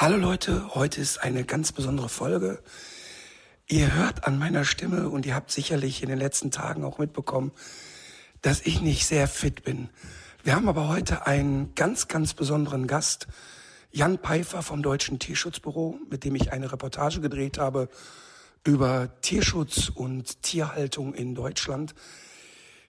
[0.00, 2.62] Hallo Leute, heute ist eine ganz besondere Folge.
[3.66, 7.50] Ihr hört an meiner Stimme und ihr habt sicherlich in den letzten Tagen auch mitbekommen,
[8.40, 9.88] dass ich nicht sehr fit bin.
[10.44, 13.26] Wir haben aber heute einen ganz, ganz besonderen Gast,
[13.90, 17.88] Jan Peifer vom Deutschen Tierschutzbüro, mit dem ich eine Reportage gedreht habe
[18.64, 21.96] über Tierschutz und Tierhaltung in Deutschland.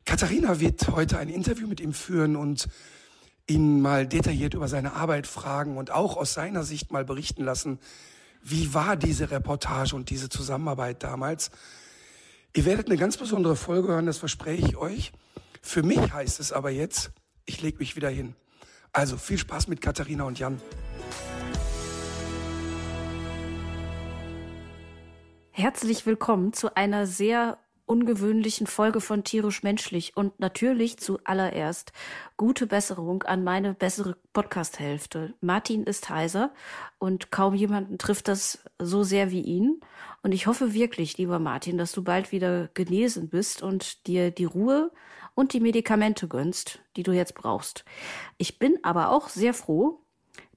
[0.05, 2.69] Katharina wird heute ein Interview mit ihm führen und
[3.49, 7.79] ihn mal detailliert über seine Arbeit fragen und auch aus seiner Sicht mal berichten lassen,
[8.41, 11.51] wie war diese Reportage und diese Zusammenarbeit damals.
[12.55, 15.11] Ihr werdet eine ganz besondere Folge hören, das verspreche ich euch.
[15.61, 17.11] Für mich heißt es aber jetzt,
[17.45, 18.35] ich lege mich wieder hin.
[18.93, 20.61] Also viel Spaß mit Katharina und Jan.
[25.51, 27.57] Herzlich willkommen zu einer sehr
[27.89, 31.91] ungewöhnlichen Folge von Tierisch Menschlich und natürlich zuallererst
[32.37, 35.33] gute Besserung an meine bessere Podcast-Hälfte.
[35.41, 36.53] Martin ist heiser
[36.99, 39.81] und kaum jemanden trifft das so sehr wie ihn.
[40.21, 44.45] Und ich hoffe wirklich, lieber Martin, dass du bald wieder genesen bist und dir die
[44.45, 44.91] Ruhe
[45.33, 47.85] und die Medikamente gönnst, die du jetzt brauchst.
[48.37, 50.05] Ich bin aber auch sehr froh,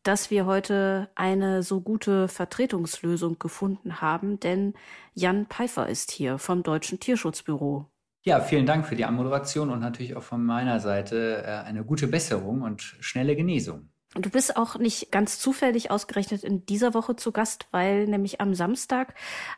[0.03, 4.75] dass wir heute eine so gute Vertretungslösung gefunden haben, denn
[5.15, 7.87] Jan Pfeiffer ist hier vom Deutschen Tierschutzbüro.
[8.25, 12.07] Ja, vielen Dank für die Anmoderation und natürlich auch von meiner Seite äh, eine gute
[12.07, 13.92] Besserung und schnelle Genesung.
[14.15, 18.55] Du bist auch nicht ganz zufällig ausgerechnet in dieser Woche zu Gast, weil nämlich am
[18.55, 19.15] Samstag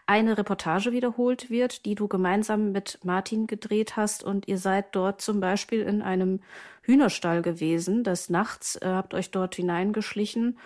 [0.07, 5.21] eine Reportage wiederholt wird, die du gemeinsam mit Martin gedreht hast und ihr seid dort
[5.21, 6.41] zum Beispiel in einem
[6.83, 8.05] Hühnerstall gewesen.
[8.05, 10.57] Des Nachts äh, habt euch dort hineingeschlichen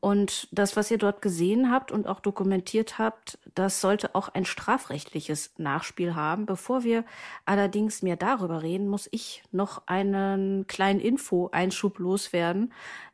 [0.00, 4.44] und das, was ihr dort gesehen habt und auch dokumentiert habt, das sollte auch ein
[4.44, 6.46] strafrechtliches Nachspiel haben.
[6.46, 7.04] Bevor wir
[7.44, 12.72] allerdings mehr darüber reden, muss ich noch einen kleinen Info-Einschub loswerden,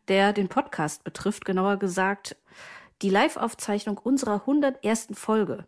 [0.08, 1.44] der den Podcast betrifft.
[1.44, 2.36] Genauer gesagt,
[3.02, 5.08] die Live-Aufzeichnung unserer 101.
[5.12, 5.66] Folge,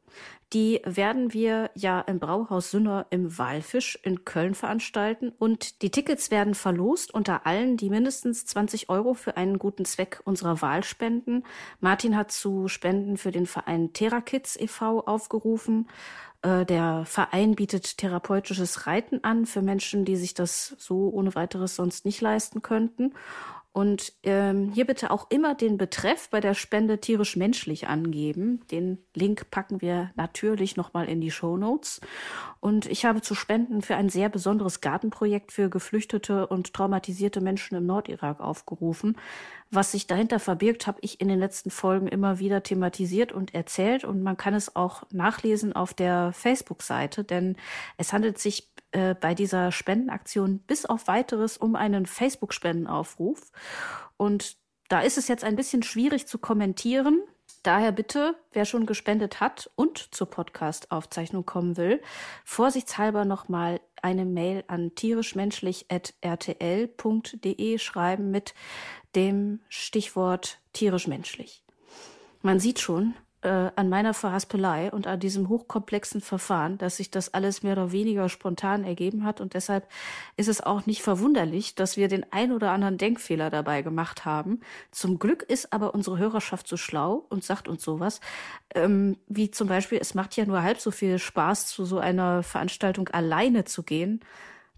[0.52, 6.30] die werden wir ja im Brauhaus Sünner im Walfisch in Köln veranstalten und die Tickets
[6.30, 11.42] werden verlost unter allen, die mindestens 20 Euro für einen guten Zweck unserer Wahl spenden.
[11.80, 15.00] Martin hat zu Spenden für den Verein TerraKids e.V.
[15.00, 15.88] aufgerufen.
[16.42, 21.74] Äh, der Verein bietet therapeutisches Reiten an für Menschen, die sich das so ohne weiteres
[21.74, 23.14] sonst nicht leisten könnten.
[23.76, 28.64] Und ähm, hier bitte auch immer den Betreff bei der Spende tierisch-menschlich angeben.
[28.70, 32.00] Den Link packen wir natürlich nochmal in die Show Notes.
[32.60, 37.76] Und ich habe zu Spenden für ein sehr besonderes Gartenprojekt für geflüchtete und traumatisierte Menschen
[37.76, 39.18] im Nordirak aufgerufen.
[39.70, 44.04] Was sich dahinter verbirgt, habe ich in den letzten Folgen immer wieder thematisiert und erzählt.
[44.04, 47.56] Und man kann es auch nachlesen auf der Facebook-Seite, denn
[47.98, 53.52] es handelt sich äh, bei dieser Spendenaktion bis auf weiteres um einen Facebook-Spendenaufruf.
[54.16, 54.56] Und
[54.88, 57.20] da ist es jetzt ein bisschen schwierig zu kommentieren.
[57.62, 62.00] Daher bitte, wer schon gespendet hat und zur Podcast-Aufzeichnung kommen will,
[62.44, 68.54] vorsichtshalber nochmal eine Mail an tierischmenschlich.rtl.de schreiben mit
[69.16, 71.64] dem Stichwort tierisch-menschlich.
[72.42, 77.34] Man sieht schon, äh, an meiner Verhaspelei und an diesem hochkomplexen Verfahren, dass sich das
[77.34, 79.40] alles mehr oder weniger spontan ergeben hat.
[79.40, 79.88] Und deshalb
[80.36, 84.60] ist es auch nicht verwunderlich, dass wir den ein oder anderen Denkfehler dabei gemacht haben.
[84.90, 88.20] Zum Glück ist aber unsere Hörerschaft so schlau und sagt uns sowas,
[88.74, 92.42] ähm, wie zum Beispiel, es macht ja nur halb so viel Spaß, zu so einer
[92.42, 94.20] Veranstaltung alleine zu gehen.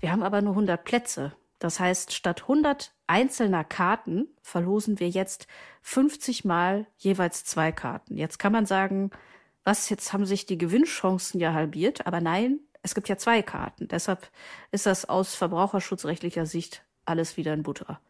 [0.01, 1.33] Wir haben aber nur 100 Plätze.
[1.59, 5.47] Das heißt, statt 100 einzelner Karten verlosen wir jetzt
[5.83, 8.17] 50 mal jeweils zwei Karten.
[8.17, 9.11] Jetzt kann man sagen,
[9.65, 13.89] was, jetzt haben sich die Gewinnchancen ja halbiert, aber nein, es gibt ja zwei Karten.
[13.89, 14.31] Deshalb
[14.71, 18.01] ist das aus verbraucherschutzrechtlicher Sicht alles wieder in Butter.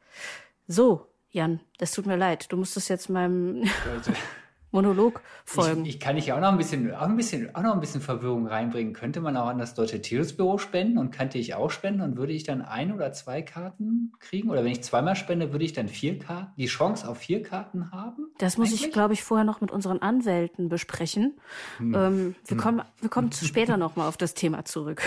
[0.67, 2.53] So, Jan, das tut mir leid.
[2.53, 3.65] Du musst es jetzt meinem
[4.71, 5.85] Monolog folgen.
[5.85, 8.01] Ich, ich kann ich auch noch ein bisschen, auch ein bisschen, auch noch ein bisschen
[8.01, 8.93] Verwirrung reinbringen.
[8.93, 12.33] Könnte man auch an das Deutsche Tierschutzbüro spenden und könnte ich auch spenden und würde
[12.33, 14.51] ich dann ein oder zwei Karten kriegen?
[14.51, 17.91] Oder wenn ich zweimal spende, würde ich dann vier Karten, die Chance auf vier Karten
[17.93, 18.31] haben?
[18.39, 18.87] Das muss eigentlich?
[18.87, 21.39] ich, glaube ich, vorher noch mit unseren Anwälten besprechen.
[21.79, 21.95] Hm.
[21.95, 22.63] Ähm, wir hm.
[22.63, 25.03] kommen, wir kommen später noch mal auf das Thema zurück.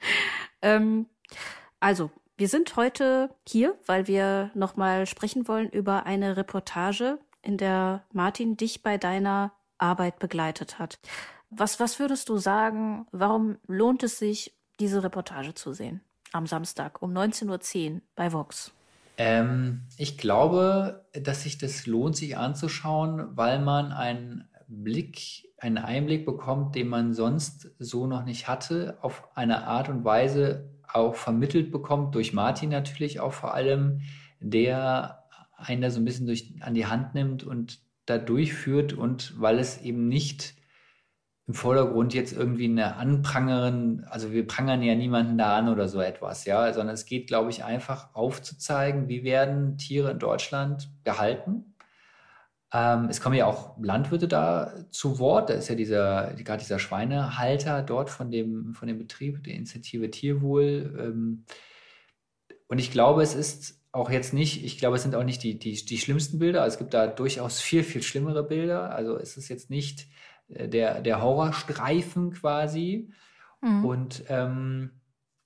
[0.62, 1.06] ähm,
[1.80, 8.04] also, Wir sind heute hier, weil wir nochmal sprechen wollen über eine Reportage, in der
[8.12, 10.98] Martin dich bei deiner Arbeit begleitet hat.
[11.50, 16.00] Was, was würdest du sagen, warum lohnt es sich, diese Reportage zu sehen?
[16.32, 18.72] Am Samstag um 19.10 Uhr bei Vox.
[19.16, 26.24] Ähm, ich glaube, dass sich das lohnt, sich anzuschauen, weil man einen Blick, einen Einblick
[26.24, 31.72] bekommt, den man sonst so noch nicht hatte, auf eine Art und Weise auch vermittelt
[31.72, 34.00] bekommt, durch Martin natürlich auch vor allem,
[34.40, 35.19] der
[35.60, 39.58] einen da so ein bisschen durch, an die Hand nimmt und da durchführt und weil
[39.58, 40.54] es eben nicht
[41.46, 46.00] im Vordergrund jetzt irgendwie eine Anprangerin, also wir prangern ja niemanden da an oder so
[46.00, 51.74] etwas, ja, sondern es geht, glaube ich, einfach aufzuzeigen, wie werden Tiere in Deutschland gehalten.
[52.72, 55.50] Ähm, es kommen ja auch Landwirte da zu Wort.
[55.50, 60.10] Da ist ja dieser, gerade dieser Schweinehalter dort von dem, von dem Betrieb, der Initiative
[60.10, 60.96] Tierwohl.
[61.00, 61.44] Ähm,
[62.68, 65.58] und ich glaube, es ist auch jetzt nicht, ich glaube, es sind auch nicht die,
[65.58, 66.62] die, die schlimmsten Bilder.
[66.62, 68.94] Also es gibt da durchaus viel, viel schlimmere Bilder.
[68.94, 70.06] Also es ist jetzt nicht
[70.48, 73.10] äh, der, der Horrorstreifen quasi.
[73.60, 73.84] Mhm.
[73.84, 74.90] Und ähm,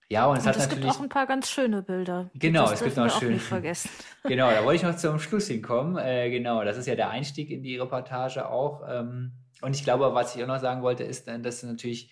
[0.09, 0.85] ja, und es und hat es natürlich.
[0.85, 2.31] gibt auch ein paar ganz schöne Bilder.
[2.35, 3.33] Genau, das es gibt noch schöne.
[3.33, 3.91] nicht vergessen.
[4.27, 5.97] Genau, da wollte ich noch zum Schluss hinkommen.
[5.97, 8.83] Äh, genau, das ist ja der Einstieg in die Reportage auch.
[8.89, 9.33] Ähm,
[9.63, 12.11] und ich glaube, was ich auch noch sagen wollte, ist, äh, dass natürlich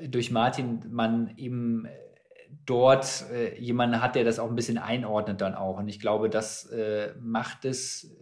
[0.00, 1.90] durch Martin man eben äh,
[2.66, 5.78] dort äh, jemanden hat, der das auch ein bisschen einordnet dann auch.
[5.78, 8.14] Und ich glaube, das äh, macht es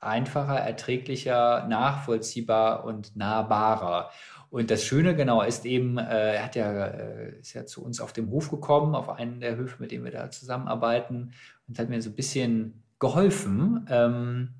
[0.00, 4.10] einfacher, erträglicher, nachvollziehbar und nahbarer.
[4.50, 8.00] Und das Schöne genau ist eben, äh, er hat ja, äh, ist ja zu uns
[8.00, 11.32] auf dem Hof gekommen, auf einen der Höfe, mit denen wir da zusammenarbeiten
[11.68, 14.54] und hat mir so ein bisschen geholfen ähm,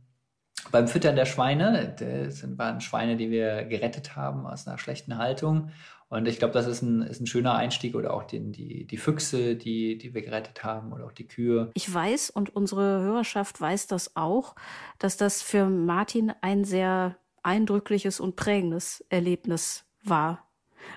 [0.71, 1.95] beim Füttern der Schweine.
[1.99, 5.71] Das waren Schweine, die wir gerettet haben aus einer schlechten Haltung.
[6.09, 8.97] Und ich glaube, das ist ein, ist ein schöner Einstieg oder auch den, die, die
[8.97, 11.71] Füchse, die, die wir gerettet haben oder auch die Kühe.
[11.75, 14.55] Ich weiß und unsere Hörerschaft weiß das auch,
[14.99, 20.47] dass das für Martin ein sehr eindrückliches und prägendes Erlebnis war.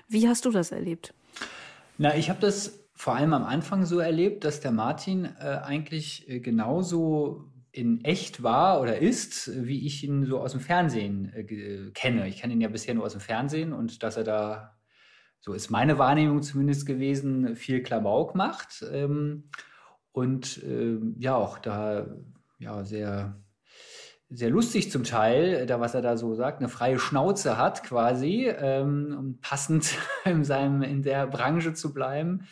[0.08, 1.12] Wie hast du das erlebt?
[1.98, 6.28] Na, ich habe das vor allem am Anfang so erlebt, dass der Martin äh, eigentlich
[6.28, 11.90] äh, genauso in echt war oder ist, wie ich ihn so aus dem Fernsehen äh,
[11.92, 12.28] kenne.
[12.28, 14.76] Ich kenne ihn ja bisher nur aus dem Fernsehen und dass er da
[15.40, 19.50] so ist meine Wahrnehmung zumindest gewesen, viel Klamauk macht ähm,
[20.12, 22.06] und ähm, ja auch da
[22.58, 23.40] ja sehr
[24.32, 28.46] sehr lustig zum Teil, da was er da so sagt, eine freie Schnauze hat quasi,
[28.46, 32.46] ähm, um passend in seinem in der Branche zu bleiben.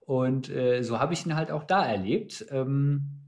[0.00, 2.46] Und äh, so habe ich ihn halt auch da erlebt.
[2.50, 3.24] Ähm,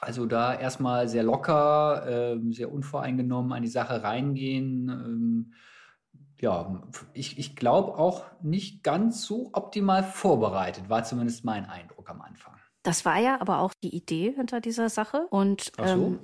[0.00, 5.54] also da erstmal sehr locker, äh, sehr unvoreingenommen an die Sache reingehen.
[6.40, 6.82] Ja,
[7.14, 12.54] ich, ich glaube auch nicht ganz so optimal vorbereitet, war zumindest mein Eindruck am Anfang.
[12.82, 15.26] Das war ja aber auch die Idee hinter dieser Sache.
[15.30, 15.94] Und Ach so?
[15.96, 16.18] ähm,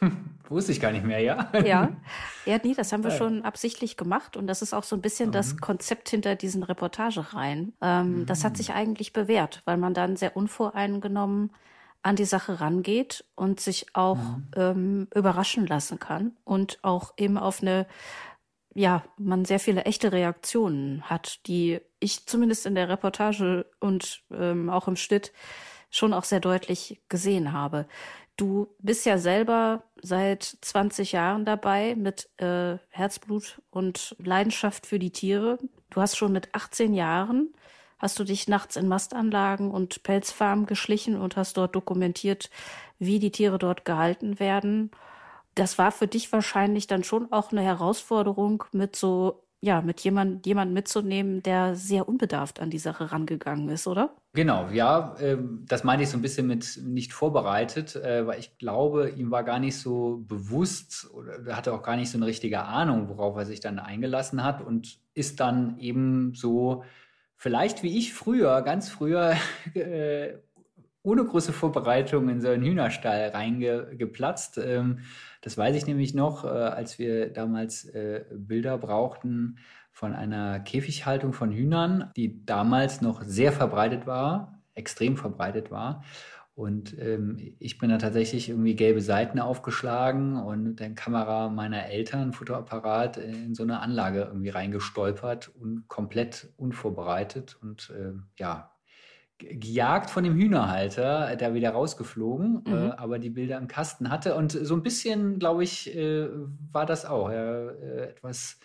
[0.48, 1.50] Wusste ich gar nicht mehr, ja?
[1.64, 1.88] ja,
[2.46, 3.16] ja, nee, das haben wir Ja.
[3.16, 7.72] schon absichtlich gemacht und das ist auch so ein bisschen das Konzept hinter diesen Reportagereihen.
[7.80, 11.50] Ähm, Das hat sich eigentlich bewährt, weil man dann sehr unvoreingenommen
[12.02, 17.62] an die Sache rangeht und sich auch ähm, überraschen lassen kann und auch eben auf
[17.62, 17.86] eine,
[18.76, 24.68] ja, man sehr viele echte Reaktionen hat, die ich zumindest in der Reportage und ähm,
[24.68, 25.32] auch im Schnitt
[25.90, 27.86] schon auch sehr deutlich gesehen habe.
[28.36, 35.10] Du bist ja selber seit 20 Jahren dabei mit äh, Herzblut und Leidenschaft für die
[35.10, 35.58] Tiere.
[35.88, 37.54] Du hast schon mit 18 Jahren,
[37.98, 42.50] hast du dich nachts in Mastanlagen und Pelzfarmen geschlichen und hast dort dokumentiert,
[42.98, 44.90] wie die Tiere dort gehalten werden.
[45.56, 50.46] Das war für dich wahrscheinlich dann schon auch eine Herausforderung, mit so, ja, mit jemand,
[50.46, 54.14] jemand mitzunehmen, der sehr unbedarft an die Sache rangegangen ist, oder?
[54.34, 58.58] Genau, ja, ähm, das meinte ich so ein bisschen mit nicht vorbereitet, äh, weil ich
[58.58, 62.26] glaube, ihm war gar nicht so bewusst oder er hatte auch gar nicht so eine
[62.26, 66.84] richtige Ahnung, worauf er sich dann eingelassen hat und ist dann eben so,
[67.34, 69.36] vielleicht wie ich früher, ganz früher,
[69.74, 70.34] äh,
[71.06, 74.58] ohne große Vorbereitung in so einen Hühnerstall reingeplatzt.
[74.58, 74.98] Ähm,
[75.40, 79.58] das weiß ich nämlich noch, äh, als wir damals äh, Bilder brauchten
[79.92, 86.02] von einer Käfighaltung von Hühnern, die damals noch sehr verbreitet war, extrem verbreitet war.
[86.56, 91.86] Und ähm, ich bin da tatsächlich irgendwie gelbe Seiten aufgeschlagen und mit der Kamera meiner
[91.86, 98.75] Eltern, Fotoapparat, in so eine Anlage irgendwie reingestolpert und komplett unvorbereitet und ähm, ja,
[99.38, 102.90] gejagt von dem Hühnerhalter, da wieder rausgeflogen, äh, Mhm.
[102.92, 104.34] aber die Bilder im Kasten hatte.
[104.34, 106.28] Und so ein bisschen, glaube ich, äh,
[106.72, 107.30] war das auch.
[107.30, 108.58] Äh, etwas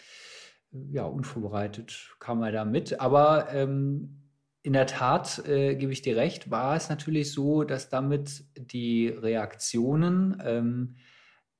[0.71, 2.99] ja, unvorbereitet kam er da mit.
[3.01, 4.21] Aber ähm,
[4.63, 9.09] in der Tat, äh, gebe ich dir recht, war es natürlich so, dass damit die
[9.09, 10.95] Reaktionen ähm,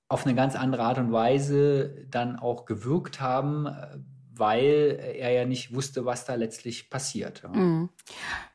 [0.07, 3.97] auf eine ganz andere Art und Weise dann auch gewirkt haben, äh,
[4.33, 7.41] weil er ja nicht wusste, was da letztlich passiert.
[7.43, 7.49] Ja.
[7.49, 7.89] Mhm.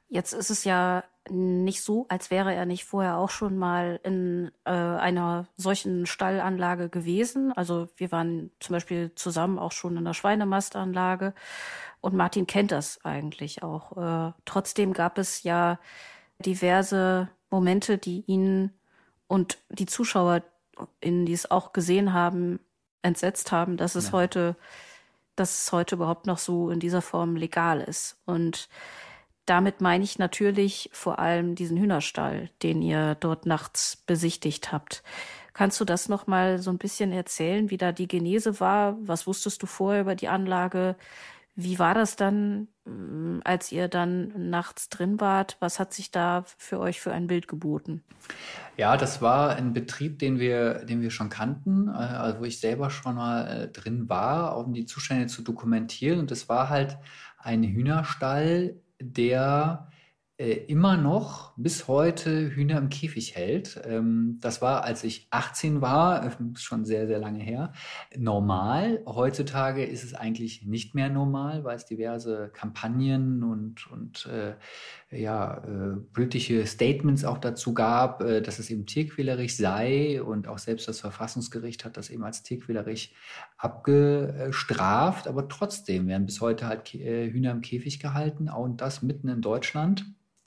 [0.08, 4.52] Jetzt ist es ja nicht so, als wäre er nicht vorher auch schon mal in
[4.64, 7.52] äh, einer solchen Stallanlage gewesen.
[7.52, 11.34] Also wir waren zum Beispiel zusammen auch schon in der Schweinemastanlage
[12.00, 13.96] und Martin kennt das eigentlich auch.
[13.96, 15.80] Äh, trotzdem gab es ja
[16.38, 18.72] diverse Momente, die ihn
[19.26, 20.42] und die Zuschauer,
[21.00, 22.60] in die es auch gesehen haben,
[23.02, 24.12] entsetzt haben, dass es ja.
[24.12, 24.56] heute,
[25.34, 28.18] dass es heute überhaupt noch so in dieser Form legal ist.
[28.26, 28.68] Und
[29.46, 35.02] damit meine ich natürlich vor allem diesen Hühnerstall, den ihr dort nachts besichtigt habt.
[35.52, 38.96] Kannst du das noch mal so ein bisschen erzählen, wie da die Genese war?
[39.00, 40.96] Was wusstest du vorher über die Anlage?
[41.54, 45.56] Wie war das dann, mm, als ihr dann nachts drin wart?
[45.60, 48.04] Was hat sich da für euch für ein Bild geboten?
[48.76, 52.60] Ja, das war ein Betrieb, den wir, den wir schon kannten, äh, also wo ich
[52.60, 56.18] selber schon mal äh, drin war, um die Zustände zu dokumentieren.
[56.18, 56.98] Und das war halt
[57.38, 59.88] ein Hühnerstall der
[60.38, 63.80] immer noch bis heute Hühner im Käfig hält.
[63.86, 67.72] Ähm, das war, als ich 18 war, äh, schon sehr, sehr lange her,
[68.14, 69.02] normal.
[69.06, 74.56] Heutzutage ist es eigentlich nicht mehr normal, weil es diverse Kampagnen und, und äh,
[75.10, 80.58] ja, äh, politische Statements auch dazu gab, äh, dass es eben tierquälerisch sei und auch
[80.58, 83.14] selbst das Verfassungsgericht hat das eben als tierquälerisch
[83.56, 85.28] abgestraft.
[85.28, 89.40] Aber trotzdem werden bis heute halt äh, Hühner im Käfig gehalten und das mitten in
[89.40, 90.04] Deutschland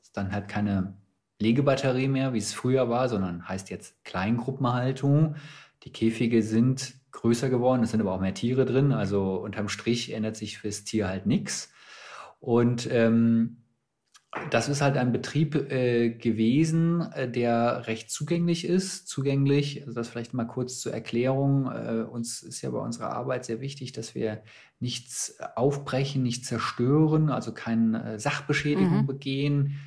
[0.09, 0.95] ist dann halt keine
[1.39, 5.35] Legebatterie mehr, wie es früher war, sondern heißt jetzt Kleingruppenhaltung.
[5.83, 8.91] Die Käfige sind größer geworden, es sind aber auch mehr Tiere drin.
[8.91, 11.71] Also unterm Strich ändert sich fürs Tier halt nichts.
[12.39, 13.57] Und ähm,
[14.49, 19.07] das ist halt ein Betrieb äh, gewesen, äh, der recht zugänglich ist.
[19.07, 21.67] Zugänglich, also das vielleicht mal kurz zur Erklärung.
[21.67, 24.41] Äh, uns ist ja bei unserer Arbeit sehr wichtig, dass wir
[24.79, 29.07] nichts aufbrechen, nichts zerstören, also keine äh, Sachbeschädigung mhm.
[29.07, 29.79] begehen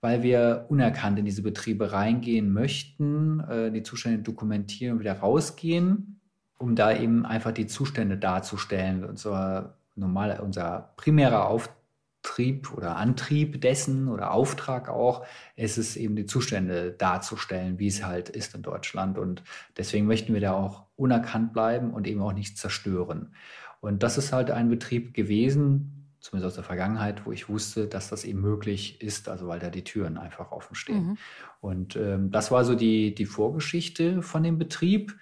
[0.00, 6.20] weil wir unerkannt in diese Betriebe reingehen möchten, äh, die Zustände dokumentieren und wieder rausgehen,
[6.58, 9.04] um da eben einfach die Zustände darzustellen.
[9.04, 15.26] Unser normaler, unser primärer Auftrieb oder Antrieb dessen oder Auftrag auch,
[15.56, 19.18] ist es eben die Zustände darzustellen, wie es halt ist in Deutschland.
[19.18, 19.42] Und
[19.76, 23.34] deswegen möchten wir da auch unerkannt bleiben und eben auch nicht zerstören.
[23.80, 28.10] Und das ist halt ein Betrieb gewesen, zumindest aus der Vergangenheit, wo ich wusste, dass
[28.10, 31.06] das eben möglich ist, also weil da die Türen einfach offen stehen.
[31.06, 31.18] Mhm.
[31.60, 35.16] Und ähm, das war so die, die Vorgeschichte von dem Betrieb.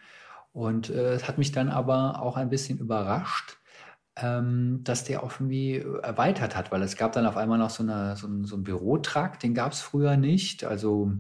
[0.52, 3.59] Und äh, es hat mich dann aber auch ein bisschen überrascht,
[4.17, 8.17] ähm, dass der irgendwie erweitert hat, weil es gab dann auf einmal noch so, eine,
[8.17, 10.64] so, ein, so einen Bürotrakt, den gab es früher nicht.
[10.64, 11.12] Also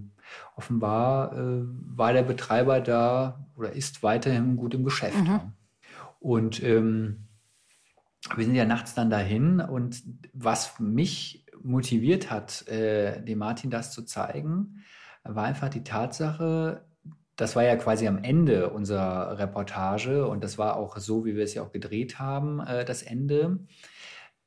[0.56, 1.62] offenbar äh,
[1.96, 5.16] war der Betreiber da oder ist weiterhin gut im Geschäft.
[5.16, 5.52] Mhm.
[6.18, 7.27] Und ähm,
[8.34, 13.92] wir sind ja nachts dann dahin und was mich motiviert hat, äh, dem Martin das
[13.92, 14.84] zu zeigen,
[15.24, 16.84] war einfach die Tatsache,
[17.36, 21.44] das war ja quasi am Ende unserer Reportage und das war auch so, wie wir
[21.44, 23.60] es ja auch gedreht haben, äh, das Ende,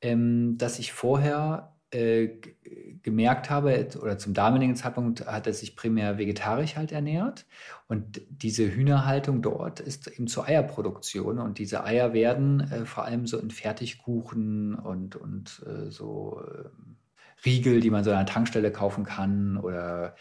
[0.02, 2.30] ähm, dass ich vorher äh,
[3.04, 7.46] gemerkt habe, oder zum damaligen Zeitpunkt hat er sich primär vegetarisch halt ernährt.
[7.88, 11.40] Und diese Hühnerhaltung dort ist eben zur Eierproduktion.
[11.40, 16.70] Und diese Eier werden äh, vor allem so in Fertigkuchen und, und äh, so äh,
[17.46, 20.16] Riegel, die man so an der Tankstelle kaufen kann oder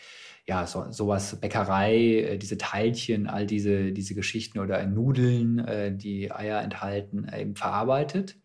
[0.46, 6.32] ja, so, sowas, Bäckerei, äh, diese Teilchen, all diese, diese Geschichten oder Nudeln, äh, die
[6.32, 8.36] Eier enthalten, eben verarbeitet.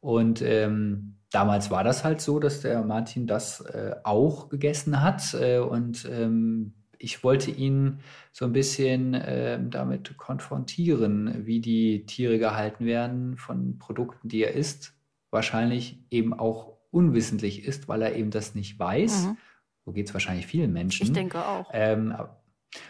[0.00, 5.34] Und ähm, damals war das halt so, dass der Martin das äh, auch gegessen hat
[5.34, 8.00] äh, und ähm, ich wollte ihn
[8.32, 14.54] so ein bisschen äh, damit konfrontieren, wie die Tiere gehalten werden von Produkten, die er
[14.54, 14.94] isst.
[15.30, 19.26] Wahrscheinlich eben auch unwissentlich ist, weil er eben das nicht weiß.
[19.26, 19.36] Mhm.
[19.84, 21.04] So geht es wahrscheinlich vielen Menschen.
[21.04, 21.68] Ich denke auch.
[21.72, 22.14] Ähm,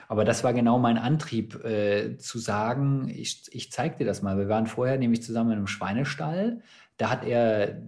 [0.09, 4.38] aber das war genau mein Antrieb, äh, zu sagen, ich, ich zeige dir das mal.
[4.38, 6.62] Wir waren vorher nämlich zusammen in einem Schweinestall.
[6.97, 7.83] Da hat er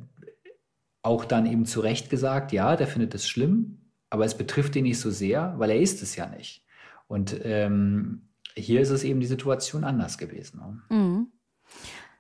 [1.03, 3.79] auch dann eben zu Recht gesagt, ja, der findet es schlimm,
[4.11, 6.65] aber es betrifft ihn nicht so sehr, weil er ist es ja nicht.
[7.07, 10.61] Und ähm, hier ist es eben die Situation anders gewesen.
[10.61, 10.97] Ne?
[10.97, 11.33] Mhm.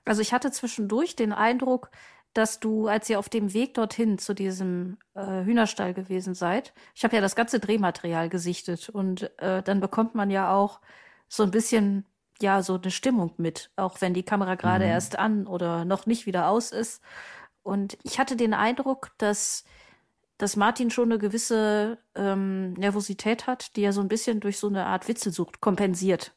[0.04, 1.90] Also ich hatte zwischendurch den Eindruck,
[2.32, 7.04] dass du, als ihr auf dem Weg dorthin zu diesem äh, Hühnerstall gewesen seid, ich
[7.04, 10.80] habe ja das ganze Drehmaterial gesichtet und äh, dann bekommt man ja auch
[11.28, 12.04] so ein bisschen
[12.40, 14.90] ja so eine Stimmung mit, auch wenn die Kamera gerade mhm.
[14.90, 17.02] erst an oder noch nicht wieder aus ist.
[17.68, 19.64] Und ich hatte den Eindruck, dass
[20.38, 24.68] dass Martin schon eine gewisse ähm, Nervosität hat, die er so ein bisschen durch so
[24.68, 26.32] eine Art Witzelsucht kompensiert.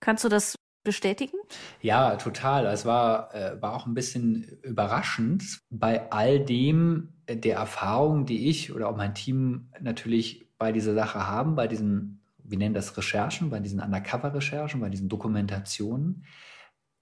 [0.00, 1.36] Kannst du das bestätigen?
[1.82, 2.64] Ja, total.
[2.66, 8.48] Es war, äh, war auch ein bisschen überraschend bei all dem äh, der Erfahrung, die
[8.48, 12.96] ich oder auch mein Team natürlich bei dieser Sache haben, bei diesen, wir nennen das
[12.96, 16.24] Recherchen, bei diesen Undercover-Recherchen, bei diesen Dokumentationen,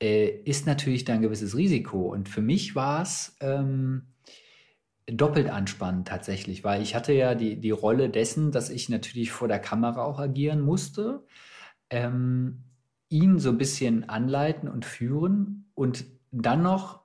[0.00, 2.12] äh, ist natürlich da ein gewisses Risiko.
[2.12, 4.08] Und für mich war es ähm,
[5.06, 9.48] doppelt anspannend tatsächlich, weil ich hatte ja die, die Rolle dessen, dass ich natürlich vor
[9.48, 11.24] der Kamera auch agieren musste,
[11.90, 12.64] ähm,
[13.08, 17.00] ihn so ein bisschen anleiten und führen und dann noch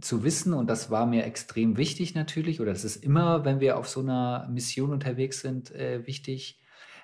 [0.00, 3.78] zu wissen, und das war mir extrem wichtig natürlich, oder das ist immer, wenn wir
[3.78, 6.60] auf so einer Mission unterwegs sind, äh, wichtig,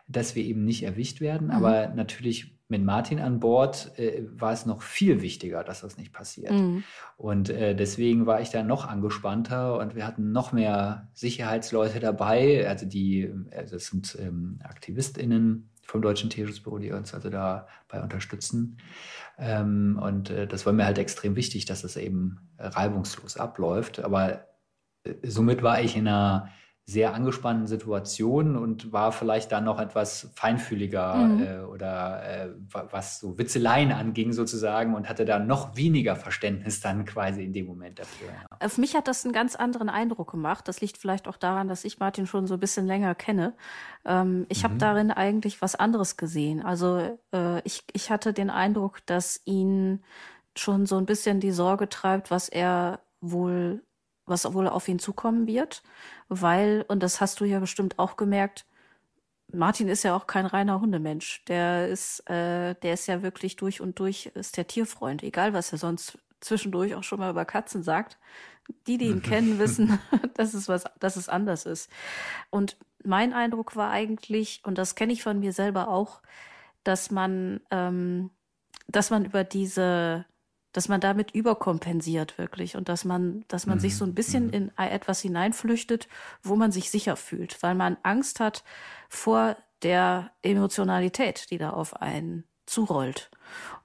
[0.06, 1.48] dass wir eben nicht erwischt werden.
[1.48, 1.52] Mhm.
[1.52, 6.12] Aber natürlich mit Martin an Bord äh, war es noch viel wichtiger, dass das nicht
[6.12, 6.50] passiert.
[6.50, 6.82] Mhm.
[7.16, 12.68] Und äh, deswegen war ich da noch angespannter und wir hatten noch mehr Sicherheitsleute dabei.
[12.68, 18.78] Also die, also das sind ähm, AktivistInnen vom Deutschen Tierschutzbüro, die uns also dabei unterstützen.
[19.38, 24.00] Ähm, und äh, das war mir halt extrem wichtig, dass das eben reibungslos abläuft.
[24.00, 24.46] Aber
[25.04, 26.48] äh, somit war ich in einer
[26.86, 31.42] sehr angespannten Situation und war vielleicht dann noch etwas feinfühliger mhm.
[31.42, 32.48] äh, oder äh,
[32.90, 37.66] was so Witzeleien anging sozusagen und hatte da noch weniger Verständnis dann quasi in dem
[37.66, 38.28] Moment dafür.
[38.28, 38.66] Ja.
[38.66, 40.68] Auf mich hat das einen ganz anderen Eindruck gemacht.
[40.68, 43.54] Das liegt vielleicht auch daran, dass ich Martin schon so ein bisschen länger kenne.
[44.04, 44.64] Ähm, ich mhm.
[44.64, 46.62] habe darin eigentlich was anderes gesehen.
[46.62, 50.04] Also äh, ich, ich hatte den Eindruck, dass ihn
[50.54, 53.82] schon so ein bisschen die Sorge treibt, was er wohl
[54.26, 55.82] was wohl auf ihn zukommen wird,
[56.28, 58.66] weil, und das hast du ja bestimmt auch gemerkt,
[59.52, 61.44] Martin ist ja auch kein reiner Hundemensch.
[61.46, 65.72] Der ist, äh, der ist ja wirklich durch und durch, ist der Tierfreund, egal was
[65.72, 68.18] er sonst zwischendurch auch schon mal über Katzen sagt.
[68.86, 69.98] Die, die ihn kennen, wissen,
[70.34, 71.90] dass es was, dass es anders ist.
[72.50, 76.22] Und mein Eindruck war eigentlich, und das kenne ich von mir selber auch,
[76.82, 78.30] dass man, ähm,
[78.88, 80.24] dass man über diese
[80.74, 83.80] dass man damit überkompensiert wirklich und dass man, dass man mhm.
[83.80, 84.52] sich so ein bisschen mhm.
[84.52, 86.08] in etwas hineinflüchtet,
[86.42, 88.64] wo man sich sicher fühlt, weil man Angst hat
[89.08, 93.30] vor der Emotionalität, die da auf einen zurollt.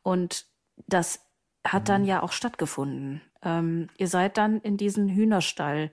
[0.02, 0.48] Und
[0.88, 1.22] das
[1.66, 1.86] hat mhm.
[1.86, 3.22] dann ja auch stattgefunden.
[3.44, 5.92] Ähm, ihr seid dann in diesen Hühnerstall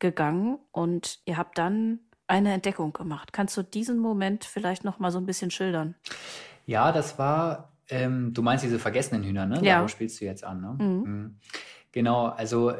[0.00, 3.32] gegangen und ihr habt dann eine Entdeckung gemacht.
[3.32, 5.94] Kannst du diesen Moment vielleicht noch mal so ein bisschen schildern?
[6.66, 9.56] Ja, das war ähm, du meinst diese vergessenen Hühner, ne?
[9.62, 9.76] Ja.
[9.76, 10.76] Darauf spielst du jetzt an, ne?
[10.78, 11.12] Mhm.
[11.12, 11.36] Mhm.
[11.92, 12.72] Genau, also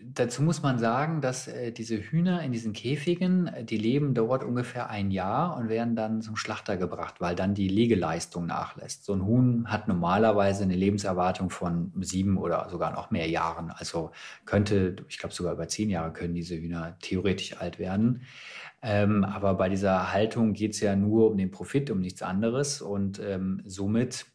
[0.00, 4.44] dazu muss man sagen, dass äh, diese Hühner in diesen Käfigen, äh, die leben dort
[4.44, 9.04] ungefähr ein Jahr und werden dann zum Schlachter gebracht, weil dann die Legeleistung nachlässt.
[9.04, 13.70] So ein Huhn hat normalerweise eine Lebenserwartung von sieben oder sogar noch mehr Jahren.
[13.70, 14.12] Also
[14.44, 18.22] könnte, ich glaube sogar über zehn Jahre können diese Hühner theoretisch alt werden.
[18.80, 22.80] Ähm, aber bei dieser Haltung geht es ja nur um den Profit, um nichts anderes.
[22.80, 24.26] Und ähm, somit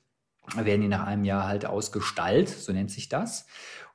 [0.55, 3.45] werden die nach einem Jahr halt ausgestallt, so nennt sich das.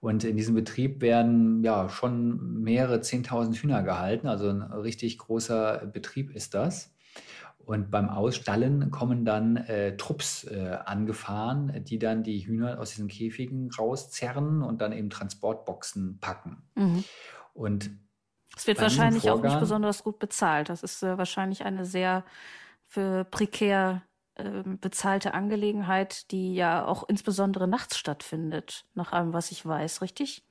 [0.00, 4.28] Und in diesem Betrieb werden ja schon mehrere 10.000 Hühner gehalten.
[4.28, 6.94] Also ein richtig großer Betrieb ist das.
[7.58, 13.08] Und beim Ausstallen kommen dann äh, Trupps äh, angefahren, die dann die Hühner aus diesen
[13.08, 16.62] Käfigen rauszerren und dann eben Transportboxen packen.
[16.76, 17.04] Mhm.
[17.52, 17.90] Und
[18.56, 20.68] es wird wahrscheinlich auch nicht besonders gut bezahlt.
[20.70, 22.24] Das ist äh, wahrscheinlich eine sehr
[22.86, 24.02] für prekär
[24.38, 30.42] äh, bezahlte Angelegenheit, die ja auch insbesondere nachts stattfindet, nach allem, was ich weiß, richtig?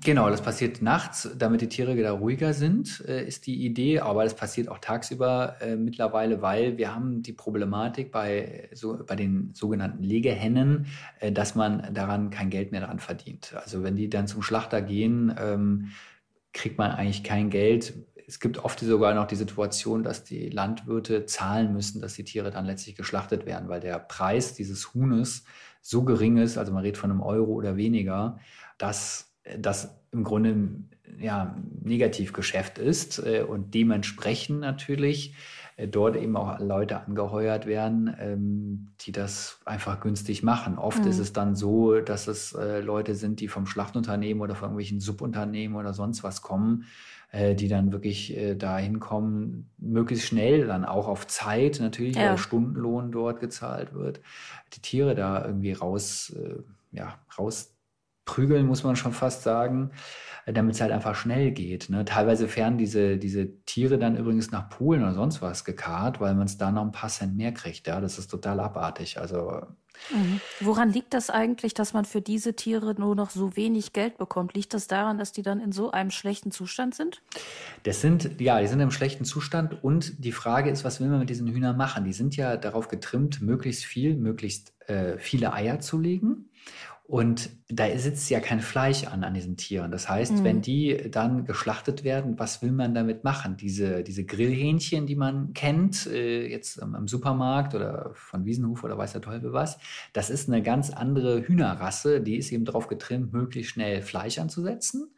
[0.00, 4.00] Genau, das passiert nachts, damit die Tiere wieder ruhiger sind, äh, ist die Idee.
[4.00, 9.16] Aber das passiert auch tagsüber äh, mittlerweile, weil wir haben die Problematik bei, so, bei
[9.16, 10.86] den sogenannten Legehennen,
[11.20, 13.54] äh, dass man daran kein Geld mehr daran verdient.
[13.54, 15.90] Also wenn die dann zum Schlachter gehen, ähm,
[16.52, 17.94] kriegt man eigentlich kein Geld.
[18.26, 22.50] Es gibt oft sogar noch die Situation, dass die Landwirte zahlen müssen, dass die Tiere
[22.50, 25.44] dann letztlich geschlachtet werden, weil der Preis dieses Huhnes
[25.80, 28.38] so gering ist, also man redet von einem Euro oder weniger,
[28.78, 30.70] dass das im Grunde
[31.18, 35.34] ja, Negativgeschäft ist äh, und dementsprechend natürlich
[35.76, 40.78] dort eben auch Leute angeheuert werden, ähm, die das einfach günstig machen.
[40.78, 41.10] Oft mhm.
[41.10, 45.00] ist es dann so, dass es äh, Leute sind, die vom Schlachtunternehmen oder von irgendwelchen
[45.00, 46.84] Subunternehmen oder sonst was kommen,
[47.30, 52.30] äh, die dann wirklich äh, dahin kommen, möglichst schnell, dann auch auf Zeit natürlich, ja.
[52.30, 54.20] weil Stundenlohn dort gezahlt wird,
[54.74, 56.62] die Tiere da irgendwie raus, äh,
[56.96, 57.71] ja, raus
[58.24, 59.92] prügeln, muss man schon fast sagen,
[60.46, 61.90] äh, damit es halt einfach schnell geht.
[61.90, 62.04] Ne?
[62.04, 66.46] Teilweise werden diese, diese Tiere dann übrigens nach Polen oder sonst was gekarrt, weil man
[66.46, 67.86] es da noch ein paar Cent mehr kriegt.
[67.86, 69.18] Ja, das ist total abartig.
[69.18, 69.62] Also
[70.10, 70.40] Mhm.
[70.60, 74.54] Woran liegt das eigentlich, dass man für diese Tiere nur noch so wenig Geld bekommt?
[74.54, 77.22] Liegt das daran, dass die dann in so einem schlechten Zustand sind?
[77.84, 81.20] Das sind, ja, die sind im schlechten Zustand und die Frage ist, was will man
[81.20, 82.04] mit diesen Hühnern machen?
[82.04, 86.48] Die sind ja darauf getrimmt, möglichst viel, möglichst äh, viele Eier zu legen.
[87.12, 89.90] Und da sitzt ja kein Fleisch an an diesen Tieren.
[89.90, 90.44] Das heißt, mhm.
[90.44, 93.58] wenn die dann geschlachtet werden, was will man damit machen?
[93.58, 98.96] Diese, diese Grillhähnchen, die man kennt, äh, jetzt am, am, Supermarkt oder von Wiesenhof oder
[98.96, 99.76] weiß der Teufel was,
[100.14, 102.22] das ist eine ganz andere Hühnerrasse.
[102.22, 105.12] Die ist eben darauf getrimmt, möglichst schnell Fleisch anzusetzen.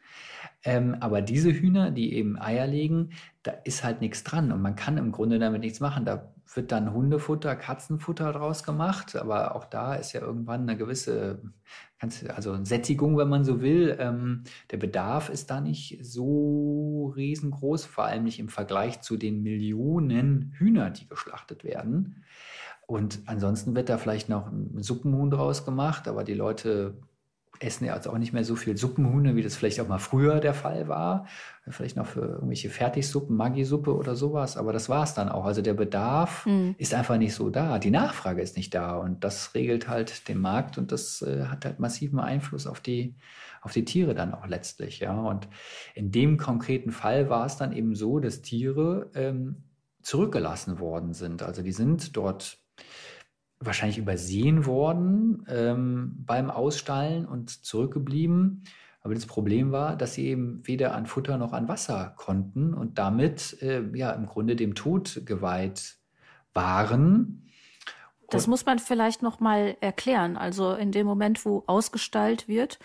[0.65, 3.11] Ähm, aber diese Hühner, die eben Eier legen,
[3.43, 6.03] da ist halt nichts dran und man kann im Grunde damit nichts machen.
[6.03, 11.41] Da wird dann Hundefutter, Katzenfutter draus gemacht, aber auch da ist ja irgendwann eine gewisse,
[11.99, 13.95] also Sättigung, wenn man so will.
[13.99, 19.41] Ähm, der Bedarf ist da nicht so riesengroß, vor allem nicht im Vergleich zu den
[19.43, 22.23] Millionen Hühner, die geschlachtet werden.
[22.87, 26.97] Und ansonsten wird da vielleicht noch ein Suppenhuhn draus gemacht, aber die Leute
[27.59, 30.39] essen ja jetzt auch nicht mehr so viel Suppenhuhn, wie das vielleicht auch mal früher
[30.39, 31.25] der Fall war.
[31.67, 35.45] Vielleicht noch für irgendwelche Fertigsuppen, Maggi-Suppe oder sowas, aber das war es dann auch.
[35.45, 36.75] Also der Bedarf mhm.
[36.77, 37.79] ist einfach nicht so da.
[37.79, 41.65] Die Nachfrage ist nicht da und das regelt halt den Markt und das äh, hat
[41.65, 43.15] halt massiven Einfluss auf die,
[43.61, 44.99] auf die Tiere dann auch letztlich.
[44.99, 45.19] Ja.
[45.19, 45.47] Und
[45.95, 49.63] in dem konkreten Fall war es dann eben so, dass Tiere ähm,
[50.03, 51.41] zurückgelassen worden sind.
[51.41, 52.59] Also die sind dort
[53.59, 58.63] wahrscheinlich übersehen worden ähm, beim Ausstallen und zurückgeblieben.
[59.01, 62.97] Aber das Problem war, dass sie eben weder an Futter noch an Wasser konnten und
[62.97, 65.97] damit äh, ja im Grunde dem Tod geweiht
[66.53, 67.47] waren.
[68.29, 70.37] Das muss man vielleicht noch mal erklären.
[70.37, 72.79] Also in dem Moment, wo ausgestallt wird,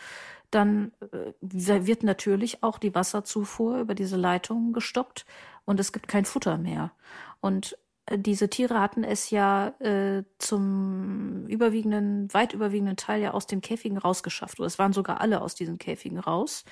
[0.51, 5.25] dann äh, wird natürlich auch die Wasserzufuhr über diese Leitungen gestoppt
[5.65, 6.93] und es gibt kein Futter mehr.
[7.41, 7.79] Und
[8.16, 13.99] diese Tiere hatten es ja äh, zum überwiegenden, weit überwiegenden Teil ja aus den Käfigen
[13.99, 14.59] rausgeschafft.
[14.59, 16.64] Oder es waren sogar alle aus diesen Käfigen raus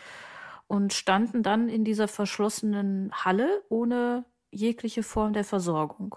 [0.66, 6.16] und standen dann in dieser verschlossenen Halle ohne jegliche Form der Versorgung.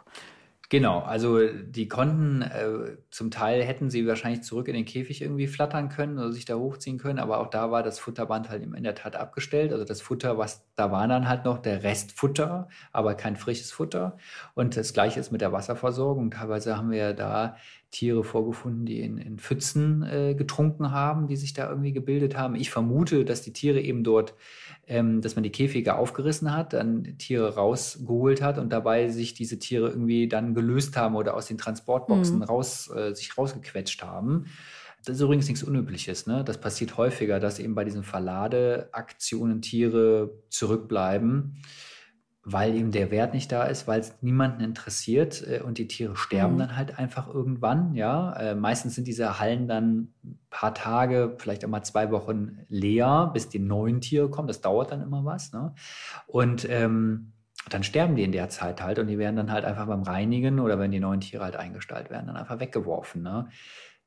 [0.71, 5.47] Genau, also die konnten, äh, zum Teil hätten sie wahrscheinlich zurück in den Käfig irgendwie
[5.47, 8.83] flattern können oder sich da hochziehen können, aber auch da war das Futterband halt in
[8.83, 9.73] der Tat abgestellt.
[9.73, 14.17] Also das Futter, was da war dann halt noch der Restfutter, aber kein frisches Futter.
[14.55, 16.31] Und das gleiche ist mit der Wasserversorgung.
[16.31, 17.57] Teilweise haben wir ja da
[17.91, 22.55] Tiere vorgefunden, die in, in Pfützen äh, getrunken haben, die sich da irgendwie gebildet haben.
[22.55, 24.35] Ich vermute, dass die Tiere eben dort
[24.91, 29.57] ähm, dass man die Käfige aufgerissen hat, dann Tiere rausgeholt hat und dabei sich diese
[29.57, 32.43] Tiere irgendwie dann gelöst haben oder aus den Transportboxen mhm.
[32.43, 34.47] raus, äh, sich rausgequetscht haben.
[35.05, 36.27] Das ist übrigens nichts Unübliches.
[36.27, 36.43] Ne?
[36.43, 41.55] Das passiert häufiger, dass eben bei diesen Verladeaktionen Tiere zurückbleiben
[42.43, 46.15] weil eben der Wert nicht da ist, weil es niemanden interessiert äh, und die Tiere
[46.15, 46.59] sterben mhm.
[46.59, 47.93] dann halt einfach irgendwann.
[47.93, 52.59] Ja, äh, meistens sind diese Hallen dann ein paar Tage, vielleicht auch mal zwei Wochen
[52.67, 54.47] leer, bis die neuen Tiere kommen.
[54.47, 55.53] Das dauert dann immer was.
[55.53, 55.73] Ne?
[56.25, 57.33] Und ähm,
[57.69, 60.59] dann sterben die in der Zeit halt und die werden dann halt einfach beim Reinigen
[60.59, 63.21] oder wenn die neuen Tiere halt eingestallt werden, dann einfach weggeworfen.
[63.21, 63.49] Ne?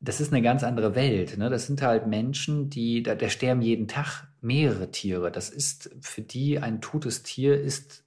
[0.00, 1.38] Das ist eine ganz andere Welt.
[1.38, 1.50] Ne?
[1.50, 5.30] Das sind halt Menschen, die, da, da sterben jeden Tag mehrere Tiere.
[5.30, 8.03] Das ist für die ein totes Tier ist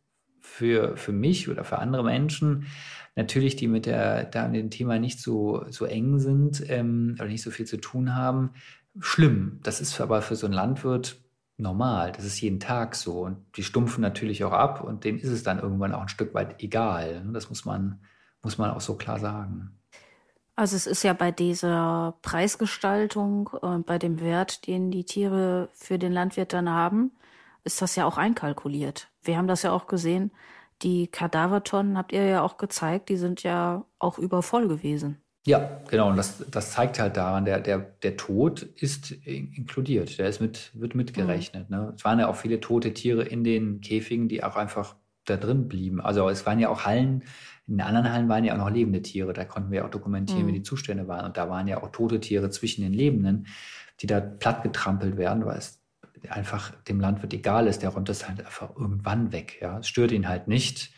[0.47, 2.67] für, für mich oder für andere Menschen,
[3.15, 7.27] natürlich, die mit, der, da mit dem Thema nicht so, so eng sind ähm, oder
[7.27, 8.51] nicht so viel zu tun haben,
[8.99, 9.59] schlimm.
[9.63, 11.21] Das ist aber für so einen Landwirt
[11.57, 12.11] normal.
[12.11, 13.21] Das ist jeden Tag so.
[13.21, 16.33] Und die stumpfen natürlich auch ab und denen ist es dann irgendwann auch ein Stück
[16.33, 17.23] weit egal.
[17.33, 17.99] Das muss man,
[18.41, 19.71] muss man auch so klar sagen.
[20.55, 25.99] Also es ist ja bei dieser Preisgestaltung und bei dem Wert, den die Tiere für
[25.99, 27.11] den Landwirt dann haben,
[27.67, 29.09] ist das ja auch einkalkuliert.
[29.21, 30.31] Wir haben das ja auch gesehen.
[30.81, 35.21] Die Kadavertonnen habt ihr ja auch gezeigt, die sind ja auch übervoll gewesen.
[35.45, 36.09] Ja, genau.
[36.09, 40.17] Und das, das zeigt halt daran, der, der, der Tod ist inkludiert.
[40.17, 41.69] Der ist mit, wird mitgerechnet.
[41.69, 41.75] Mhm.
[41.75, 41.93] Ne?
[41.95, 45.67] Es waren ja auch viele tote Tiere in den Käfigen, die auch einfach da drin
[45.67, 46.01] blieben.
[46.01, 47.23] Also es waren ja auch Hallen,
[47.67, 49.33] in den anderen Hallen waren ja auch noch lebende Tiere.
[49.33, 50.47] Da konnten wir auch dokumentieren, mhm.
[50.47, 51.25] wie die Zustände waren.
[51.25, 53.47] Und da waren ja auch tote Tiere zwischen den Lebenden,
[54.01, 55.76] die da plattgetrampelt werden, weil es
[56.29, 59.59] einfach dem Landwirt egal ist, der räumt das halt einfach irgendwann weg.
[59.61, 60.93] Ja, es stört ihn halt nicht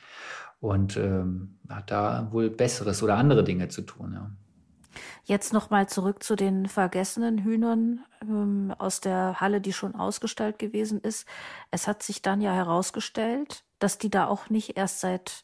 [0.59, 4.13] und ähm, hat da wohl Besseres oder andere Dinge zu tun.
[4.13, 4.31] Ja.
[5.23, 10.99] Jetzt nochmal zurück zu den vergessenen Hühnern ähm, aus der Halle, die schon ausgestellt gewesen
[11.01, 11.27] ist.
[11.71, 15.43] Es hat sich dann ja herausgestellt, dass die da auch nicht erst seit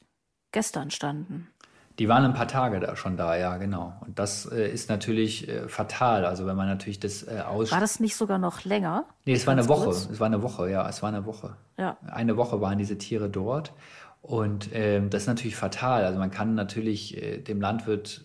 [0.51, 1.49] gestern standen.
[1.97, 3.93] Die waren ein paar Tage da schon da, ja, genau.
[4.01, 6.25] Und das äh, ist natürlich äh, fatal.
[6.25, 7.71] Also wenn man natürlich das äh, aus.
[7.71, 9.05] War das nicht sogar noch länger?
[9.25, 9.85] Nee, es war eine Woche.
[9.85, 10.09] Kurz?
[10.11, 11.55] Es war eine Woche, ja, es war eine Woche.
[11.77, 11.97] Ja.
[12.05, 13.73] Eine Woche waren diese Tiere dort.
[14.21, 16.03] Und ähm, das ist natürlich fatal.
[16.03, 18.23] Also man kann natürlich äh, dem Landwirt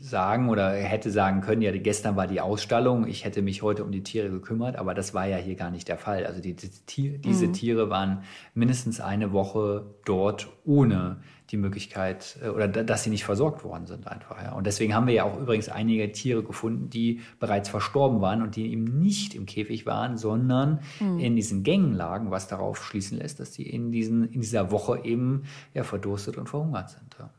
[0.00, 3.92] sagen oder hätte sagen können, ja, gestern war die Ausstallung, ich hätte mich heute um
[3.92, 6.26] die Tiere gekümmert, aber das war ja hier gar nicht der Fall.
[6.26, 7.52] Also die, die, diese mhm.
[7.52, 8.22] Tiere waren
[8.54, 11.18] mindestens eine Woche dort ohne
[11.50, 14.42] die Möglichkeit äh, oder dass sie nicht versorgt worden sind einfach.
[14.42, 14.52] Ja.
[14.52, 18.56] Und deswegen haben wir ja auch übrigens einige Tiere gefunden, die bereits verstorben waren und
[18.56, 21.18] die eben nicht im Käfig waren, sondern mhm.
[21.18, 25.04] in diesen Gängen lagen, was darauf schließen lässt, dass sie in, diesen, in dieser Woche
[25.04, 27.16] eben ja, verdurstet und verhungert sind.
[27.18, 27.30] Ja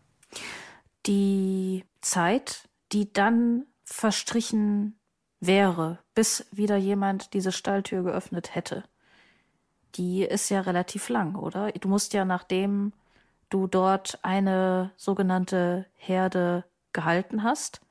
[1.05, 4.99] die Zeit, die dann verstrichen
[5.39, 8.83] wäre, bis wieder jemand diese Stalltür geöffnet hätte,
[9.95, 11.71] die ist ja relativ lang, oder?
[11.71, 12.93] Du musst ja, nachdem
[13.49, 17.81] du dort eine sogenannte Herde gehalten hast,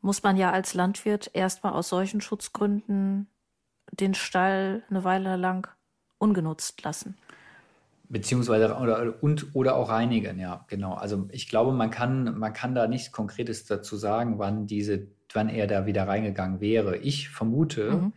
[0.00, 3.28] muss man ja als Landwirt erstmal aus solchen Schutzgründen
[3.90, 5.68] den Stall eine Weile lang
[6.18, 7.16] ungenutzt lassen.
[8.08, 10.94] Beziehungsweise oder, und oder auch reinigen, ja, genau.
[10.94, 15.48] Also ich glaube, man kann, man kann da nichts Konkretes dazu sagen, wann diese, wann
[15.48, 16.98] er da wieder reingegangen wäre.
[16.98, 18.12] Ich vermute, mhm.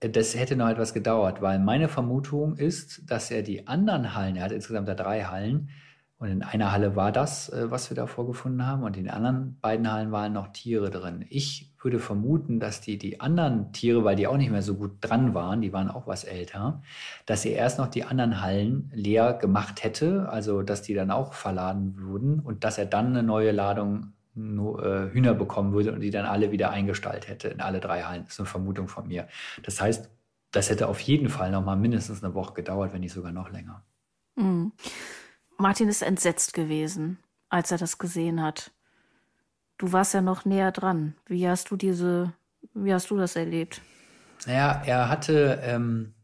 [0.00, 4.44] Das hätte noch etwas gedauert, weil meine Vermutung ist, dass er die anderen Hallen, er
[4.44, 5.70] hat insgesamt da drei Hallen,
[6.18, 9.12] und in einer Halle war das, äh, was wir da vorgefunden haben, und in den
[9.12, 11.26] anderen beiden Hallen waren noch Tiere drin.
[11.28, 14.92] Ich würde vermuten, dass die, die anderen Tiere, weil die auch nicht mehr so gut
[15.02, 16.82] dran waren, die waren auch was älter,
[17.26, 21.34] dass er erst noch die anderen Hallen leer gemacht hätte, also dass die dann auch
[21.34, 26.26] verladen würden und dass er dann eine neue Ladung Hühner bekommen würde und die dann
[26.26, 28.24] alle wieder eingestallt hätte in alle drei Hallen.
[28.24, 29.28] Das ist eine Vermutung von mir.
[29.62, 30.10] Das heißt,
[30.52, 33.50] das hätte auf jeden Fall noch mal mindestens eine Woche gedauert, wenn nicht sogar noch
[33.50, 33.82] länger.
[34.36, 34.72] Mhm.
[35.58, 37.18] Martin ist entsetzt gewesen,
[37.48, 38.72] als er das gesehen hat.
[39.78, 41.14] Du warst ja noch näher dran.
[41.26, 42.32] Wie hast du diese,
[42.74, 43.80] wie hast du das erlebt?
[44.46, 46.14] Naja, er hatte, ähm,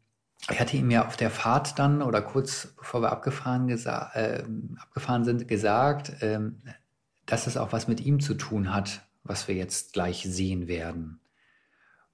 [0.50, 4.44] ich hatte ihm ja auf der Fahrt dann oder kurz bevor wir abgefahren, äh,
[4.78, 6.58] abgefahren sind, gesagt, ähm,
[7.26, 11.20] dass es auch was mit ihm zu tun hat, was wir jetzt gleich sehen werden.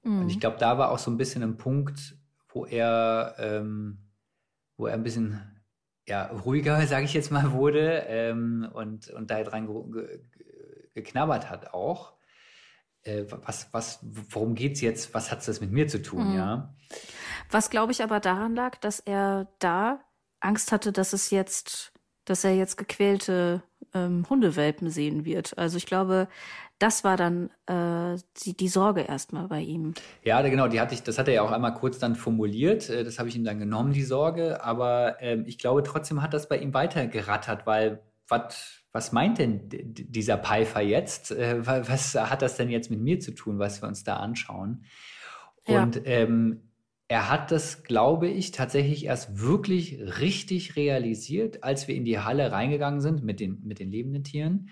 [0.03, 0.21] Mhm.
[0.21, 2.16] Und ich glaube, da war auch so ein bisschen ein Punkt,
[2.49, 3.99] wo er, ähm,
[4.77, 5.40] wo er ein bisschen
[6.07, 10.21] ja, ruhiger, sage ich jetzt mal, wurde ähm, und, und da dran ge
[10.94, 12.14] geknabbert hat auch.
[13.03, 15.14] Äh, was, was, worum geht es jetzt?
[15.14, 16.37] Was hat das mit mir zu tun, mhm.
[16.37, 16.75] ja?
[17.51, 20.01] Was glaube ich aber daran lag, dass er da
[20.40, 21.92] Angst hatte, dass es jetzt,
[22.25, 23.62] dass er jetzt gequälte
[23.94, 25.57] ähm, Hundewelpen sehen wird.
[25.59, 26.29] Also ich glaube,
[26.79, 29.94] das war dann äh, die, die Sorge erstmal bei ihm.
[30.22, 32.88] Ja, genau, die hatte ich, das hat er ja auch einmal kurz dann formuliert.
[32.88, 34.62] Äh, das habe ich ihm dann genommen, die Sorge.
[34.64, 39.38] Aber ähm, ich glaube, trotzdem hat das bei ihm weiter gerattert, weil was was meint
[39.38, 41.31] denn dieser Pfeifer jetzt?
[41.31, 44.85] Äh, was hat das denn jetzt mit mir zu tun, was wir uns da anschauen?
[45.64, 46.03] Und ja.
[46.05, 46.67] ähm,
[47.09, 52.53] er hat das, glaube ich, tatsächlich erst wirklich richtig realisiert, als wir in die Halle
[52.53, 54.68] reingegangen sind mit den, mit den lebenden Tieren,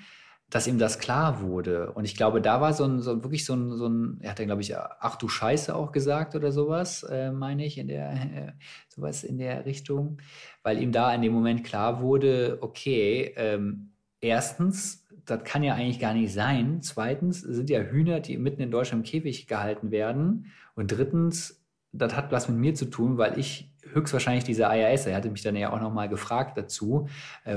[0.50, 1.92] dass ihm das klar wurde.
[1.92, 4.38] Und ich glaube, da war so ein, so wirklich so ein, so ein, er hat
[4.38, 8.12] dann, glaube ich, ach du Scheiße auch gesagt oder sowas, äh, meine ich, in der,
[8.12, 8.52] äh,
[8.88, 10.18] sowas in der Richtung,
[10.62, 15.98] weil ihm da in dem Moment klar wurde, okay, ähm, erstens, das kann ja eigentlich
[15.98, 16.82] gar nicht sein.
[16.82, 20.52] Zweitens sind ja Hühner, die mitten in Deutschland im Käfig gehalten werden.
[20.76, 21.55] Und drittens,
[21.98, 25.42] das hat was mit mir zu tun, weil ich höchstwahrscheinlich diese IRS, er hatte mich
[25.42, 27.08] dann ja auch nochmal gefragt dazu,
[27.44, 27.56] äh,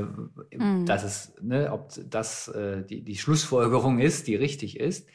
[0.56, 0.86] mhm.
[0.86, 5.08] dass es, ne, ob das äh, die, die Schlussfolgerung ist, die richtig ist.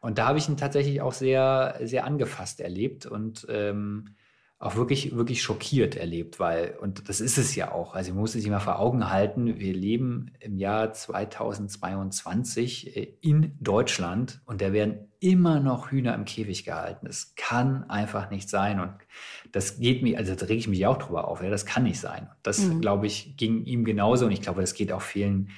[0.00, 4.16] Und da habe ich ihn tatsächlich auch sehr, sehr angefasst erlebt und ähm,
[4.62, 8.32] auch wirklich, wirklich schockiert erlebt, weil, und das ist es ja auch, also man muss
[8.32, 14.72] sich mal vor Augen halten, wir leben im Jahr 2022 äh, in Deutschland und da
[14.72, 17.06] werden immer noch Hühner im Käfig gehalten.
[17.06, 18.92] Das kann einfach nicht sein und
[19.50, 21.98] das geht mir, also da rege ich mich auch drüber auf, ja, das kann nicht
[21.98, 22.28] sein.
[22.44, 22.80] Das, mhm.
[22.80, 25.50] glaube ich, ging ihm genauso und ich glaube, das geht auch vielen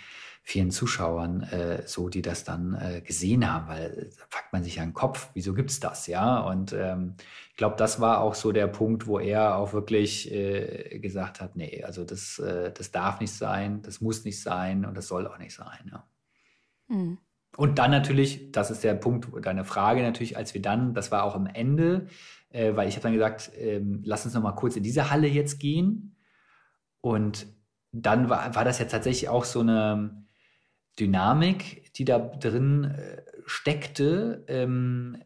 [0.46, 4.76] vielen Zuschauern äh, so, die das dann äh, gesehen haben, weil da packt man sich
[4.76, 6.38] ja den Kopf, wieso gibt's das, ja?
[6.38, 7.14] Und ähm,
[7.50, 11.56] ich glaube, das war auch so der Punkt, wo er auch wirklich äh, gesagt hat,
[11.56, 15.26] nee, also das, äh, das darf nicht sein, das muss nicht sein und das soll
[15.26, 16.06] auch nicht sein, ja.
[16.88, 17.18] Mhm.
[17.56, 21.24] Und dann natürlich, das ist der Punkt, deine Frage natürlich, als wir dann, das war
[21.24, 22.08] auch am Ende,
[22.50, 25.28] äh, weil ich habe dann gesagt, ähm, lass uns noch mal kurz in diese Halle
[25.28, 26.16] jetzt gehen.
[27.00, 27.46] Und
[27.92, 30.23] dann war, war das ja tatsächlich auch so eine,
[30.98, 35.22] Dynamik, die da drin äh, steckte, ähm,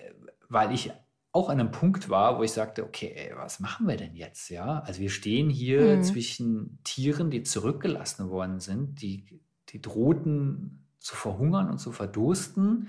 [0.48, 0.92] weil ich
[1.32, 4.48] auch an einem Punkt war, wo ich sagte, okay, ey, was machen wir denn jetzt?
[4.48, 6.02] Ja, also wir stehen hier mhm.
[6.02, 12.88] zwischen Tieren, die zurückgelassen worden sind, die die drohten zu verhungern und zu verdursten.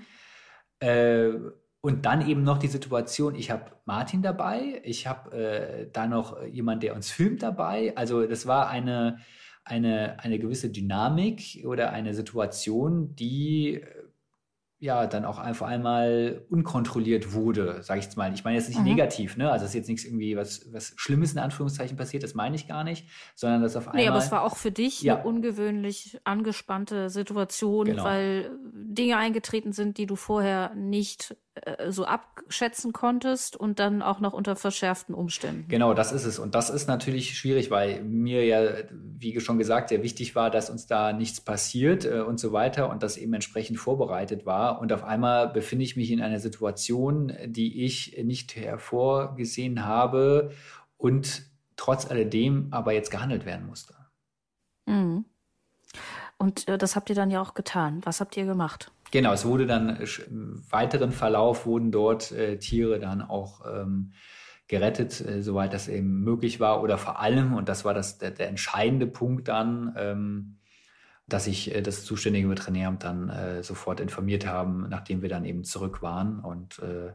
[0.80, 1.32] Äh,
[1.82, 6.42] und dann eben noch die Situation, ich habe Martin dabei, ich habe äh, da noch
[6.44, 7.96] jemand, der uns filmt dabei.
[7.96, 9.18] Also das war eine,
[9.70, 13.86] eine, eine gewisse Dynamik oder eine Situation, die äh,
[14.78, 18.32] ja dann auch einfach einmal unkontrolliert wurde, sage ich jetzt mal.
[18.32, 18.86] Ich meine jetzt nicht mhm.
[18.86, 19.50] negativ, ne?
[19.50, 22.66] Also es ist jetzt nichts irgendwie was, was Schlimmes in Anführungszeichen passiert, das meine ich
[22.66, 24.02] gar nicht, sondern dass auf einmal.
[24.02, 25.16] Nee, aber es war auch für dich ja.
[25.16, 28.04] eine ungewöhnlich angespannte Situation, genau.
[28.04, 34.20] weil Dinge eingetreten sind, die du vorher nicht äh, so abschätzen konntest und dann auch
[34.20, 35.66] noch unter verschärften Umständen.
[35.68, 36.38] Genau, das ist es.
[36.38, 40.70] Und das ist natürlich schwierig, weil mir ja, wie schon gesagt, sehr wichtig war, dass
[40.70, 44.80] uns da nichts passiert äh, und so weiter und das eben entsprechend vorbereitet war.
[44.80, 50.52] Und auf einmal befinde ich mich in einer Situation, die ich nicht hervorgesehen habe
[50.96, 51.42] und
[51.76, 53.94] trotz alledem aber jetzt gehandelt werden musste.
[54.86, 55.24] Mhm.
[56.38, 58.00] Und äh, das habt ihr dann ja auch getan.
[58.04, 58.92] Was habt ihr gemacht?
[59.10, 64.12] Genau, es wurde dann im weiteren Verlauf wurden dort äh, Tiere dann auch ähm,
[64.68, 66.82] gerettet, äh, soweit das eben möglich war.
[66.82, 70.58] Oder vor allem, und das war das, der, der entscheidende Punkt dann, ähm,
[71.26, 75.64] dass ich äh, das zuständige Veterinäramt dann äh, sofort informiert haben, nachdem wir dann eben
[75.64, 77.12] zurück waren und äh,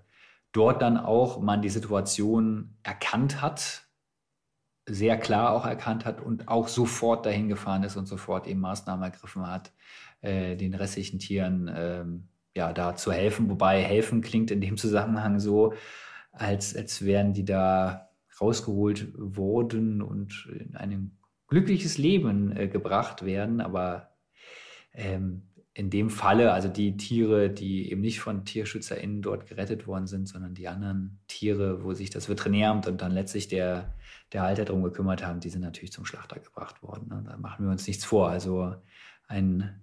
[0.51, 3.83] dort dann auch man die Situation erkannt hat,
[4.87, 9.03] sehr klar auch erkannt hat und auch sofort dahin gefahren ist und sofort eben Maßnahmen
[9.03, 9.71] ergriffen hat,
[10.25, 13.49] äh, den restlichen Tieren ähm, ja, da zu helfen.
[13.49, 15.73] Wobei helfen klingt in dem Zusammenhang so,
[16.31, 18.09] als, als wären die da
[18.41, 23.61] rausgeholt worden und in ein glückliches Leben äh, gebracht werden.
[23.61, 24.09] Aber
[24.93, 30.07] ähm, in dem Falle, also die Tiere, die eben nicht von TierschützerInnen dort gerettet worden
[30.07, 33.93] sind, sondern die anderen Tiere, wo sich das Veterinäramt und dann letztlich der,
[34.31, 37.09] der Halter darum gekümmert haben, die sind natürlich zum Schlachter gebracht worden.
[37.09, 37.23] Ne?
[37.25, 38.29] Da machen wir uns nichts vor.
[38.29, 38.75] Also
[39.27, 39.81] ein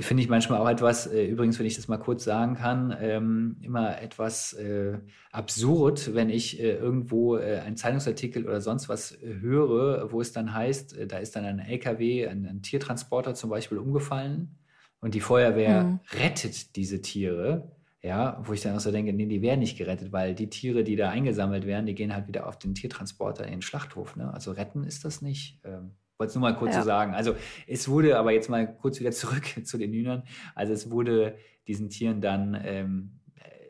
[0.00, 3.56] finde ich manchmal auch etwas, äh, übrigens, wenn ich das mal kurz sagen kann, ähm,
[3.62, 4.98] immer etwas äh,
[5.32, 10.32] absurd, wenn ich äh, irgendwo äh, einen Zeitungsartikel oder sonst was äh, höre, wo es
[10.32, 14.56] dann heißt, da ist dann ein LKW, ein, ein, Tiertransporter zum Beispiel umgefallen
[15.00, 16.00] und die Feuerwehr mhm.
[16.12, 17.72] rettet diese Tiere.
[18.02, 20.84] Ja, wo ich dann auch so denke, nee, die werden nicht gerettet, weil die Tiere,
[20.84, 24.14] die da eingesammelt werden, die gehen halt wieder auf den Tiertransporter in den Schlachthof.
[24.14, 24.32] Ne?
[24.32, 25.58] Also retten ist das nicht.
[25.64, 26.82] Ähm, wollte es nur mal kurz ja.
[26.82, 27.14] so sagen.
[27.14, 27.34] Also
[27.66, 30.22] es wurde, aber jetzt mal kurz wieder zurück zu den Hühnern.
[30.54, 33.20] Also es wurde diesen Tieren dann ähm,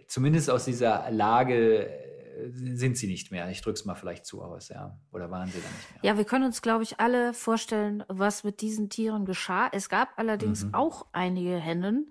[0.06, 3.48] zumindest aus dieser Lage äh, sind sie nicht mehr.
[3.50, 4.98] Ich drücke es mal vielleicht zu aus, ja.
[5.12, 6.12] Oder waren sie dann nicht mehr?
[6.12, 9.68] Ja, wir können uns, glaube ich, alle vorstellen, was mit diesen Tieren geschah.
[9.72, 10.74] Es gab allerdings mhm.
[10.74, 12.10] auch einige Hennen,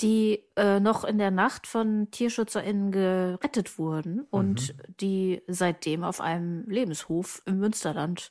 [0.00, 4.94] die äh, noch in der Nacht von TierschützerInnen gerettet wurden und mhm.
[5.00, 8.30] die seitdem auf einem Lebenshof im Münsterland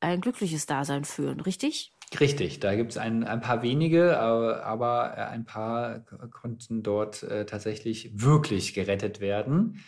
[0.00, 1.92] ein glückliches Dasein führen, richtig?
[2.18, 7.22] Richtig, da gibt es ein, ein paar wenige, aber, aber äh, ein paar konnten dort
[7.22, 9.84] äh, tatsächlich wirklich gerettet werden.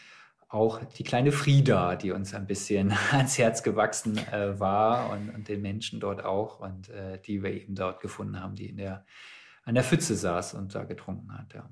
[0.48, 5.48] Auch die kleine Frieda, die uns ein bisschen ans Herz gewachsen äh, war und, und,
[5.48, 9.04] den Menschen dort auch und äh, die wir eben dort gefunden haben, die in der,
[9.64, 11.54] an der Pfütze saß und da getrunken hat.
[11.54, 11.68] Ja.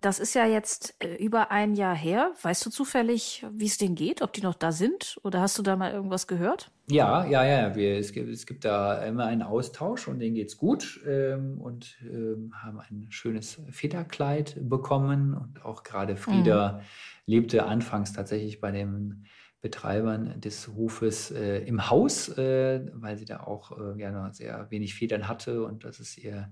[0.00, 2.32] Das ist ja jetzt äh, über ein Jahr her.
[2.42, 5.18] Weißt du zufällig, wie es denen geht, ob die noch da sind?
[5.22, 6.70] Oder hast du da mal irgendwas gehört?
[6.88, 7.74] Ja, ja, ja.
[7.76, 11.98] Wir, es, gibt, es gibt da immer einen Austausch und denen geht's gut ähm, und
[12.02, 15.34] ähm, haben ein schönes Federkleid bekommen.
[15.34, 16.82] Und auch gerade Frieda mhm.
[17.26, 19.26] lebte anfangs tatsächlich bei den
[19.60, 24.70] Betreibern des Hofes äh, im Haus, äh, weil sie da auch äh, ja noch sehr
[24.70, 26.50] wenig Federn hatte und das ist ihr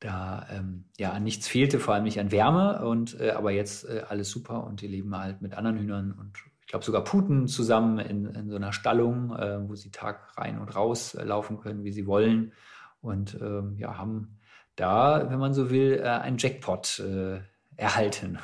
[0.00, 2.84] da ähm, ja an nichts fehlte, vor allem nicht an Wärme.
[2.84, 6.38] Und äh, aber jetzt äh, alles super und die leben halt mit anderen Hühnern und
[6.60, 10.58] ich glaube sogar Puten zusammen in, in so einer Stallung, äh, wo sie Tag rein
[10.58, 12.52] und raus äh, laufen können, wie sie wollen.
[13.00, 14.38] Und ähm, ja, haben
[14.76, 17.40] da, wenn man so will, äh, einen Jackpot äh,
[17.76, 18.38] erhalten.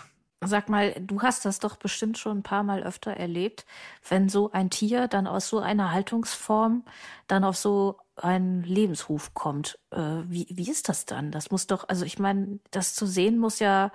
[0.45, 3.65] Sag mal, du hast das doch bestimmt schon ein paar Mal öfter erlebt,
[4.09, 6.85] wenn so ein Tier dann aus so einer Haltungsform
[7.27, 9.79] dann auf so einen Lebenshof kommt.
[9.91, 11.31] Äh, wie, wie ist das dann?
[11.31, 13.93] Das muss doch, also ich meine, das zu sehen muss ja,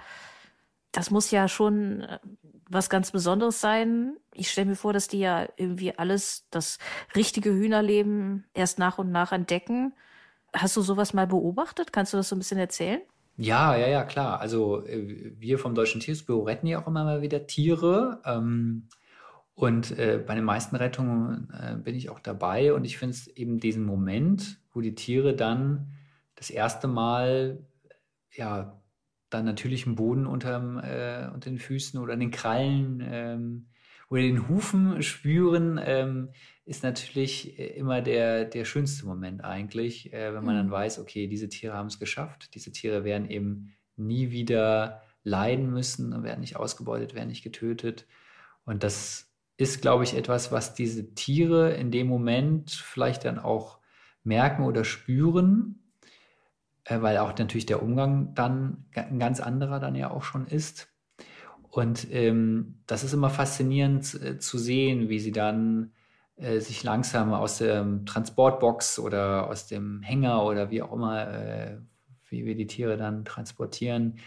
[0.91, 2.19] das muss ja schon äh,
[2.69, 4.17] was ganz Besonderes sein.
[4.33, 6.77] Ich stelle mir vor, dass die ja irgendwie alles, das
[7.15, 9.93] richtige Hühnerleben erst nach und nach entdecken.
[10.53, 11.91] Hast du sowas mal beobachtet?
[11.91, 13.01] Kannst du das so ein bisschen erzählen?
[13.37, 14.39] Ja, ja, ja, klar.
[14.39, 18.21] Also äh, wir vom Deutschen Tierschutzbüro retten ja auch immer mal wieder Tiere.
[18.25, 18.87] Ähm,
[19.53, 22.73] und äh, bei den meisten Rettungen äh, bin ich auch dabei.
[22.73, 25.93] Und ich finde es eben diesen Moment, wo die Tiere dann
[26.35, 27.65] das erste Mal
[28.31, 28.81] ja
[29.29, 33.67] dann natürlich im Boden unterm, äh, unter den Füßen oder an den Krallen ähm,
[34.09, 36.29] oder den Hufen spüren, ähm,
[36.65, 40.59] ist natürlich äh, immer der, der schönste Moment eigentlich, äh, wenn man mhm.
[40.59, 45.71] dann weiß, okay, diese Tiere haben es geschafft, diese Tiere werden eben nie wieder leiden
[45.71, 48.07] müssen, werden nicht ausgebeutet, werden nicht getötet.
[48.65, 49.30] Und das
[49.61, 53.77] ist, glaube ich, etwas, was diese Tiere in dem Moment vielleicht dann auch
[54.23, 55.83] merken oder spüren,
[56.85, 60.87] äh, weil auch natürlich der Umgang dann ein ganz anderer dann ja auch schon ist.
[61.69, 65.93] Und ähm, das ist immer faszinierend äh, zu sehen, wie sie dann
[66.37, 71.77] äh, sich langsam aus der Transportbox oder aus dem Hänger oder wie auch immer, äh,
[72.29, 74.17] wie wir die Tiere dann transportieren,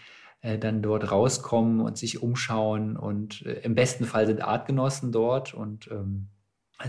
[0.58, 2.96] dann dort rauskommen und sich umschauen.
[2.96, 6.28] Und äh, im besten Fall sind Artgenossen dort und ähm,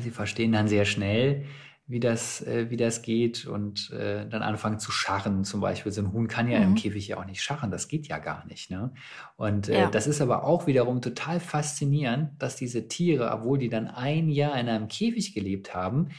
[0.01, 1.45] sie verstehen dann sehr schnell,
[1.87, 5.43] wie das, äh, wie das geht und äh, dann anfangen zu scharren.
[5.43, 6.65] Zum Beispiel, so ein Huhn kann ja mhm.
[6.65, 8.71] im Käfig ja auch nicht scharren, das geht ja gar nicht.
[8.71, 8.91] Ne?
[9.35, 9.89] Und äh, ja.
[9.89, 14.59] das ist aber auch wiederum total faszinierend, dass diese Tiere, obwohl die dann ein Jahr
[14.59, 16.09] in einem Käfig gelebt haben,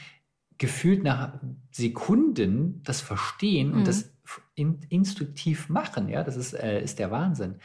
[0.57, 1.39] gefühlt nach
[1.71, 3.77] Sekunden das verstehen mhm.
[3.79, 4.16] und das
[4.55, 6.09] in, instinktiv machen.
[6.09, 7.59] Ja, das ist, äh, ist der Wahnsinn.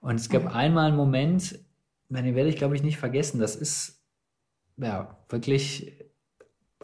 [0.00, 1.58] Und es gab einmal einen Moment,
[2.08, 3.38] den werde ich glaube ich nicht vergessen.
[3.38, 4.02] Das ist
[4.76, 5.92] ja wirklich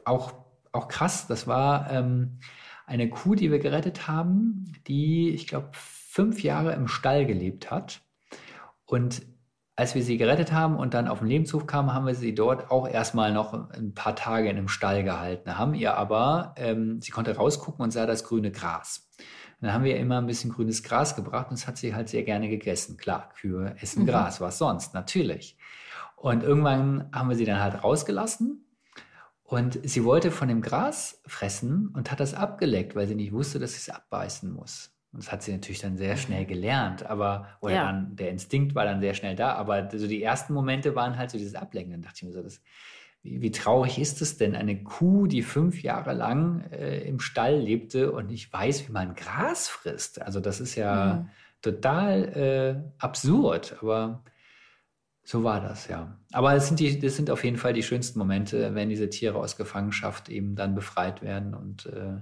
[0.04, 0.46] auch
[0.76, 1.26] auch krass.
[1.26, 2.38] Das war ähm,
[2.86, 8.02] eine Kuh, die wir gerettet haben, die, ich glaube, fünf Jahre im Stall gelebt hat.
[8.84, 9.22] Und
[9.76, 12.70] als wir sie gerettet haben und dann auf den Lebenshof kamen, haben wir sie dort
[12.70, 15.58] auch erstmal noch ein paar Tage in einem Stall gehalten.
[15.58, 19.10] Haben ihr aber, ähm, sie konnte rausgucken und sah das grüne Gras.
[19.60, 21.94] Und dann haben wir ihr immer ein bisschen grünes Gras gebracht und das hat sie
[21.94, 22.96] halt sehr gerne gegessen.
[22.96, 24.06] Klar, Kühe essen mhm.
[24.06, 25.58] Gras, was sonst, natürlich.
[26.16, 28.64] Und irgendwann haben wir sie dann halt rausgelassen
[29.42, 33.58] und sie wollte von dem Gras fressen und hat das abgeleckt, weil sie nicht wusste,
[33.58, 34.95] dass sie es abbeißen muss.
[35.12, 36.48] Und das hat sie natürlich dann sehr schnell mhm.
[36.48, 37.86] gelernt, aber, oder ja.
[37.86, 41.30] dann, der Instinkt war dann sehr schnell da, aber so die ersten Momente waren halt
[41.30, 41.92] so dieses Ablenken.
[41.92, 42.60] Dann dachte ich mir so, das,
[43.22, 47.58] wie, wie traurig ist es denn, eine Kuh, die fünf Jahre lang äh, im Stall
[47.58, 50.20] lebte und nicht weiß, wie man Gras frisst.
[50.20, 51.28] Also das ist ja mhm.
[51.62, 54.22] total äh, absurd, aber
[55.22, 56.16] so war das, ja.
[56.32, 59.38] Aber es sind die, das sind auf jeden Fall die schönsten Momente, wenn diese Tiere
[59.38, 62.20] aus Gefangenschaft eben dann befreit werden und äh,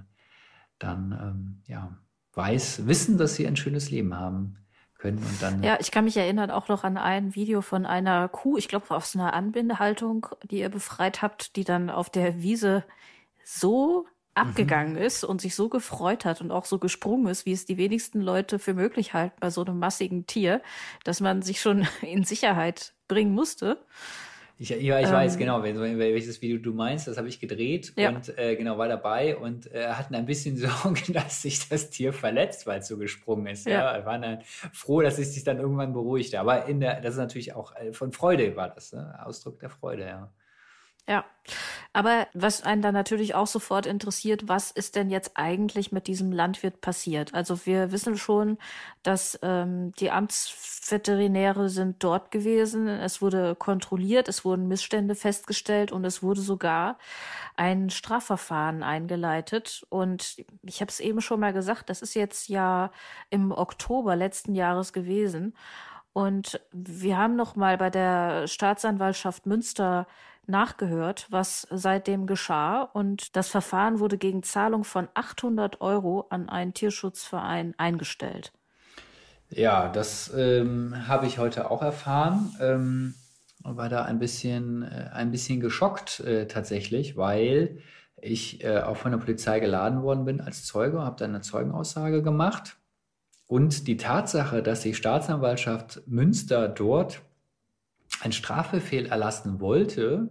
[0.79, 1.97] dann ähm, ja
[2.35, 4.57] weiß, wissen, dass sie ein schönes Leben haben
[4.97, 5.63] können und dann.
[5.63, 8.89] Ja, ich kann mich erinnern auch noch an ein Video von einer Kuh, ich glaube
[8.91, 12.83] aus einer Anbindehaltung, die ihr befreit habt, die dann auf der Wiese
[13.43, 14.05] so
[14.35, 15.01] abgegangen mhm.
[15.01, 18.19] ist und sich so gefreut hat und auch so gesprungen ist, wie es die wenigsten
[18.19, 20.61] Leute für möglich halten bei so einem massigen Tier,
[21.03, 23.79] dass man sich schon in Sicherheit bringen musste.
[24.57, 27.07] Ich, ja, ich ähm, weiß genau, welches Video du meinst.
[27.07, 28.09] Das habe ich gedreht ja.
[28.09, 32.13] und äh, genau war dabei und äh, hatten ein bisschen Sorge, dass sich das Tier
[32.13, 33.65] verletzt, weil es so gesprungen ist.
[33.65, 34.41] Ja, ja waren dann
[34.71, 36.39] froh, dass es sich dann irgendwann beruhigte.
[36.39, 39.19] Aber in der, das ist natürlich auch äh, von Freude war das, ne?
[39.25, 40.31] Ausdruck der Freude, ja.
[41.07, 41.23] Ja,
[41.93, 46.31] aber was einen dann natürlich auch sofort interessiert, was ist denn jetzt eigentlich mit diesem
[46.31, 47.31] Landwirt passiert?
[47.35, 48.57] Also wir wissen schon,
[49.03, 56.05] dass ähm, die Amtsveterinäre sind dort gewesen, es wurde kontrolliert, es wurden Missstände festgestellt und
[56.05, 56.97] es wurde sogar
[57.55, 59.85] ein Strafverfahren eingeleitet.
[59.89, 62.91] Und ich habe es eben schon mal gesagt, das ist jetzt ja
[63.29, 65.53] im Oktober letzten Jahres gewesen.
[66.13, 70.07] Und wir haben noch mal bei der Staatsanwaltschaft Münster
[70.47, 72.81] nachgehört, was seitdem geschah.
[72.81, 78.51] Und das Verfahren wurde gegen Zahlung von 800 Euro an einen Tierschutzverein eingestellt.
[79.49, 82.55] Ja, das ähm, habe ich heute auch erfahren.
[82.59, 83.13] Ähm,
[83.63, 87.79] war da ein bisschen, äh, ein bisschen geschockt äh, tatsächlich, weil
[88.21, 92.21] ich äh, auch von der Polizei geladen worden bin als Zeuge, habe dann eine Zeugenaussage
[92.21, 92.77] gemacht.
[93.47, 97.21] Und die Tatsache, dass die Staatsanwaltschaft Münster dort
[98.21, 100.29] ein Strafbefehl erlassen wollte,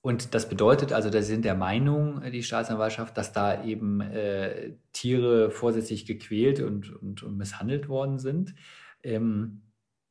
[0.00, 5.50] und das bedeutet also, da sind der Meinung, die Staatsanwaltschaft, dass da eben äh, Tiere
[5.50, 8.54] vorsätzlich gequält und, und, und, misshandelt worden sind.
[9.02, 9.62] Ähm,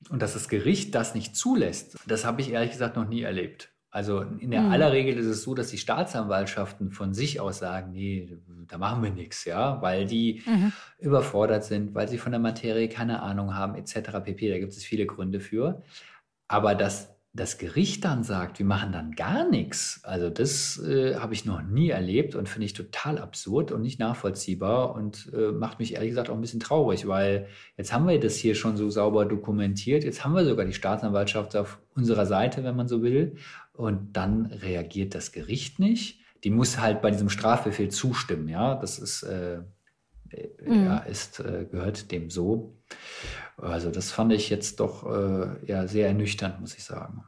[0.09, 3.73] und dass das Gericht das nicht zulässt, das habe ich ehrlich gesagt noch nie erlebt.
[3.89, 4.71] Also in der mhm.
[4.71, 9.01] aller Regel ist es so, dass die Staatsanwaltschaften von sich aus sagen, nee, da machen
[9.01, 10.73] wir nichts, ja, weil die mhm.
[10.99, 14.19] überfordert sind, weil sie von der Materie keine Ahnung haben, etc.
[14.23, 14.51] pp.
[14.51, 15.81] Da gibt es viele Gründe für.
[16.47, 21.33] Aber dass das Gericht dann sagt, wir machen dann gar nichts, also das äh, habe
[21.33, 25.79] ich noch nie erlebt und finde ich total absurd und nicht nachvollziehbar und äh, macht
[25.79, 28.89] mich ehrlich gesagt auch ein bisschen traurig, weil jetzt haben wir das hier schon so
[28.89, 33.35] sauber dokumentiert, jetzt haben wir sogar die Staatsanwaltschaft auf unserer Seite, wenn man so will,
[33.73, 36.21] und dann reagiert das Gericht nicht.
[36.43, 39.59] Die muss halt bei diesem Strafbefehl zustimmen, ja, das ist, äh,
[40.29, 40.85] äh mhm.
[40.85, 42.75] ja, ist äh, gehört dem so.
[43.57, 47.23] Also das fand ich jetzt doch äh, ja sehr ernüchternd, muss ich sagen.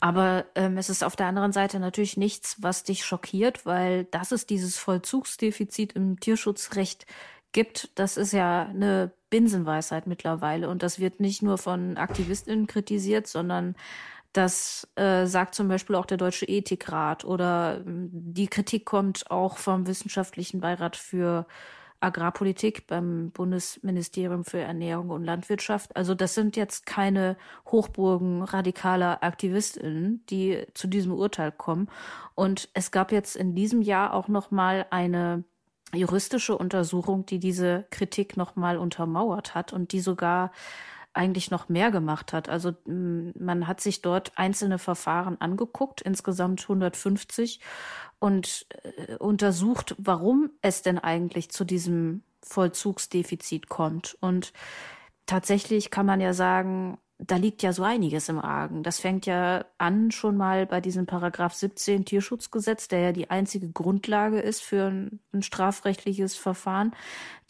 [0.00, 4.32] Aber ähm, es ist auf der anderen Seite natürlich nichts, was dich schockiert, weil das
[4.32, 7.06] ist dieses Vollzugsdefizit im Tierschutzrecht
[7.52, 10.68] gibt, das ist ja eine Binsenweisheit mittlerweile.
[10.68, 13.76] Und das wird nicht nur von AktivistInnen kritisiert, sondern
[14.34, 19.56] das äh, sagt zum Beispiel auch der Deutsche Ethikrat oder ähm, die Kritik kommt auch
[19.58, 21.46] vom Wissenschaftlichen Beirat für
[22.00, 25.96] Agrarpolitik beim Bundesministerium für Ernährung und Landwirtschaft.
[25.96, 27.36] Also das sind jetzt keine
[27.70, 31.88] Hochburgen radikaler AktivistInnen, die zu diesem Urteil kommen.
[32.34, 35.44] Und es gab jetzt in diesem Jahr auch noch mal eine
[35.94, 40.50] juristische Untersuchung, die diese Kritik noch mal untermauert hat und die sogar
[41.14, 42.48] eigentlich noch mehr gemacht hat.
[42.48, 47.60] Also man hat sich dort einzelne Verfahren angeguckt, insgesamt 150,
[48.18, 54.16] und äh, untersucht, warum es denn eigentlich zu diesem Vollzugsdefizit kommt.
[54.20, 54.52] Und
[55.26, 58.82] tatsächlich kann man ja sagen, da liegt ja so einiges im Argen.
[58.82, 63.70] Das fängt ja an schon mal bei diesem Paragraph 17 Tierschutzgesetz, der ja die einzige
[63.70, 66.94] Grundlage ist für ein, ein, strafrechtliches Verfahren,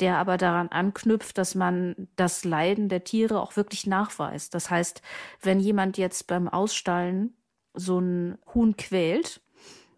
[0.01, 4.55] der aber daran anknüpft, dass man das Leiden der Tiere auch wirklich nachweist.
[4.55, 5.01] Das heißt,
[5.41, 7.35] wenn jemand jetzt beim Ausstallen
[7.73, 9.41] so ein Huhn quält,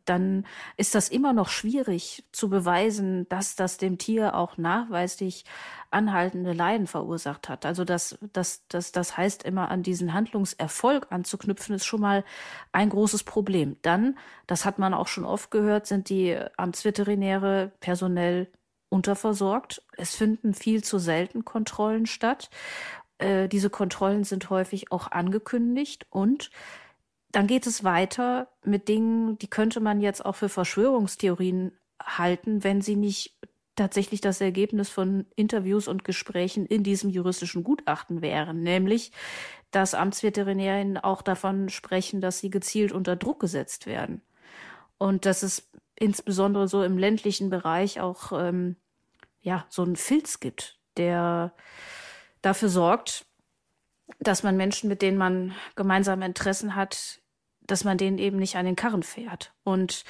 [0.06, 0.46] dann
[0.76, 5.44] ist das immer noch schwierig zu beweisen, dass das dem Tier auch nachweislich
[5.90, 7.66] anhaltende Leiden verursacht hat.
[7.66, 12.24] Also das, das, das, das heißt immer an diesen Handlungserfolg anzuknüpfen, ist schon mal
[12.72, 13.76] ein großes Problem.
[13.82, 18.50] Dann, das hat man auch schon oft gehört, sind die Amtsveterinäre personell
[18.88, 19.82] unterversorgt.
[19.96, 22.50] Es finden viel zu selten Kontrollen statt.
[23.18, 26.50] Äh, diese Kontrollen sind häufig auch angekündigt und
[27.36, 31.70] dann geht es weiter mit Dingen, die könnte man jetzt auch für Verschwörungstheorien
[32.02, 33.36] halten, wenn sie nicht
[33.74, 39.12] tatsächlich das Ergebnis von Interviews und Gesprächen in diesem juristischen Gutachten wären, nämlich
[39.70, 44.22] dass Amtsveterinärinnen auch davon sprechen, dass sie gezielt unter Druck gesetzt werden.
[44.96, 48.76] Und dass es insbesondere so im ländlichen Bereich auch ähm,
[49.42, 51.52] ja so einen Filz gibt, der
[52.40, 53.26] dafür sorgt,
[54.20, 57.20] dass man Menschen, mit denen man gemeinsame Interessen hat,
[57.66, 59.52] dass man denen eben nicht an den Karren fährt.
[59.64, 60.04] Und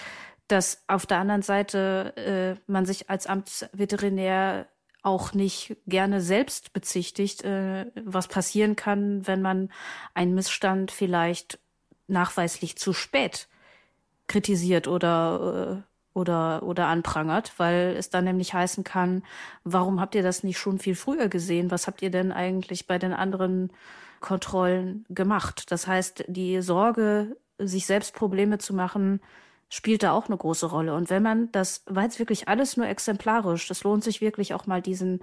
[0.48, 4.66] dass auf der anderen Seite äh, man sich als Amtsveterinär
[5.02, 9.70] auch nicht gerne selbst bezichtigt, äh, was passieren kann, wenn man
[10.14, 11.58] einen Missstand vielleicht
[12.08, 13.48] nachweislich zu spät
[14.26, 19.22] kritisiert oder äh, oder oder anprangert, weil es dann nämlich heißen kann,
[19.64, 21.70] warum habt ihr das nicht schon viel früher gesehen?
[21.70, 23.70] Was habt ihr denn eigentlich bei den anderen
[24.20, 25.70] Kontrollen gemacht?
[25.70, 29.20] Das heißt, die Sorge sich selbst Probleme zu machen,
[29.68, 30.94] spielt da auch eine große Rolle.
[30.94, 34.66] Und wenn man das, war jetzt wirklich alles nur exemplarisch, das lohnt sich wirklich auch
[34.66, 35.20] mal diesen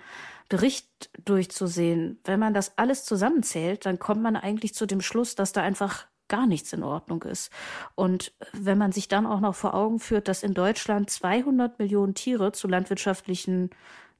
[0.49, 2.19] Bericht durchzusehen.
[2.25, 6.07] Wenn man das alles zusammenzählt, dann kommt man eigentlich zu dem Schluss, dass da einfach
[6.27, 7.51] gar nichts in Ordnung ist.
[7.95, 12.15] Und wenn man sich dann auch noch vor Augen führt, dass in Deutschland 200 Millionen
[12.15, 13.69] Tiere zu landwirtschaftlichen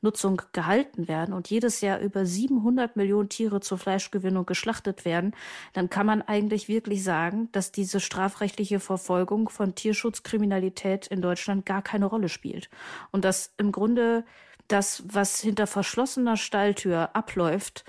[0.04, 5.34] Nutzung gehalten werden und jedes Jahr über 700 Millionen Tiere zur Fleischgewinnung geschlachtet werden,
[5.74, 11.82] dann kann man eigentlich wirklich sagen, dass diese strafrechtliche Verfolgung von Tierschutzkriminalität in Deutschland gar
[11.82, 12.70] keine Rolle spielt.
[13.12, 14.26] Und dass im Grunde
[14.68, 17.86] das, was hinter verschlossener Stalltür abläuft,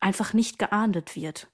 [0.00, 1.48] einfach nicht geahndet wird.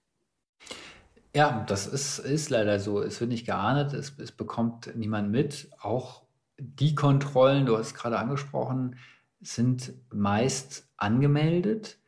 [1.35, 3.03] Ja, das ist, ist leider so.
[3.03, 5.71] Es wird nicht geahndet, es, es bekommt niemand mit.
[5.81, 6.23] Auch
[6.59, 8.97] die Kontrollen, du hast es gerade angesprochen,
[9.41, 11.99] sind meist angemeldet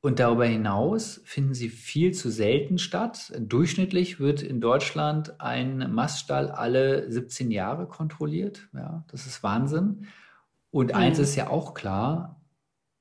[0.00, 3.32] und darüber hinaus finden sie viel zu selten statt.
[3.38, 8.68] Durchschnittlich wird in Deutschland ein Maststall alle 17 Jahre kontrolliert.
[8.72, 10.06] Ja, das ist Wahnsinn.
[10.70, 10.96] Und mhm.
[10.96, 12.40] eins ist ja auch klar,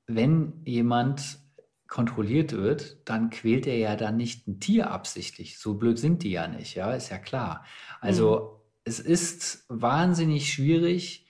[0.07, 1.39] wenn jemand
[1.87, 5.59] kontrolliert wird, dann quält er ja dann nicht ein Tier absichtlich.
[5.59, 7.65] So blöd sind die ja nicht, ja, ist ja klar.
[8.01, 8.79] Also mhm.
[8.85, 11.24] es ist wahnsinnig schwierig,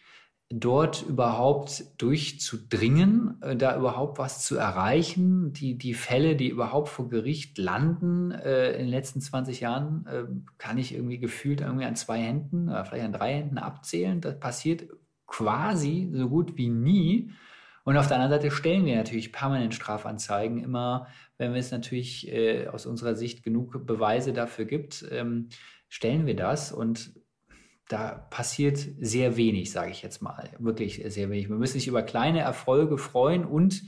[0.49, 5.53] dort überhaupt durchzudringen, äh, da überhaupt was zu erreichen.
[5.53, 10.23] Die, die Fälle, die überhaupt vor Gericht landen äh, in den letzten 20 Jahren, äh,
[10.57, 14.21] kann ich irgendwie gefühlt irgendwie an zwei Händen oder vielleicht an drei Händen abzählen.
[14.21, 14.87] Das passiert
[15.25, 17.31] quasi so gut wie nie.
[17.83, 22.67] Und auf der anderen Seite stellen wir natürlich permanent Strafanzeigen, immer wenn es natürlich äh,
[22.67, 25.49] aus unserer Sicht genug Beweise dafür gibt, ähm,
[25.89, 26.71] stellen wir das.
[26.71, 27.13] Und
[27.87, 30.49] da passiert sehr wenig, sage ich jetzt mal.
[30.57, 31.49] Wirklich sehr wenig.
[31.49, 33.83] Man muss sich über kleine Erfolge freuen und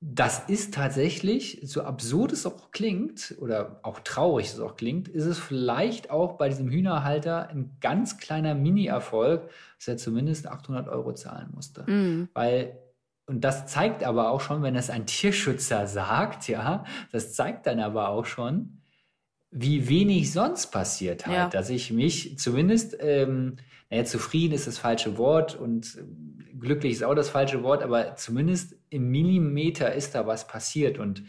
[0.00, 5.24] das ist tatsächlich, so absurd es auch klingt oder auch traurig es auch klingt, ist
[5.24, 11.14] es vielleicht auch bei diesem Hühnerhalter ein ganz kleiner Mini-Erfolg, dass er zumindest 800 Euro
[11.14, 11.82] zahlen musste.
[11.90, 12.28] Mm.
[12.32, 12.78] Weil,
[13.26, 17.80] und das zeigt aber auch schon, wenn das ein Tierschützer sagt, ja, das zeigt dann
[17.80, 18.77] aber auch schon,
[19.50, 21.48] wie wenig sonst passiert halt, Ja.
[21.48, 23.56] dass ich mich zumindest, ähm,
[23.90, 28.16] naja, zufrieden ist das falsche Wort und äh, glücklich ist auch das falsche Wort, aber
[28.16, 31.22] zumindest im Millimeter ist da was passiert und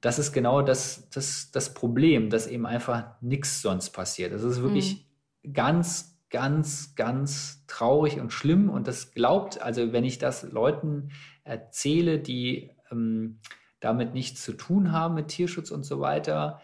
[0.00, 4.32] das ist genau das, das, das Problem, dass eben einfach nichts sonst passiert.
[4.32, 5.06] Das ist wirklich
[5.52, 11.10] ganz, ganz, ganz traurig und schlimm und das glaubt, also wenn ich das Leuten
[11.42, 13.40] erzähle, die ähm,
[13.80, 16.60] damit nichts zu tun haben mit Tierschutz und so weiter,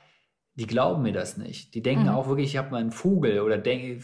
[0.57, 1.75] die glauben mir das nicht.
[1.75, 2.11] Die denken Mhm.
[2.11, 3.99] auch wirklich, ich habe mal einen Vogel oder denke,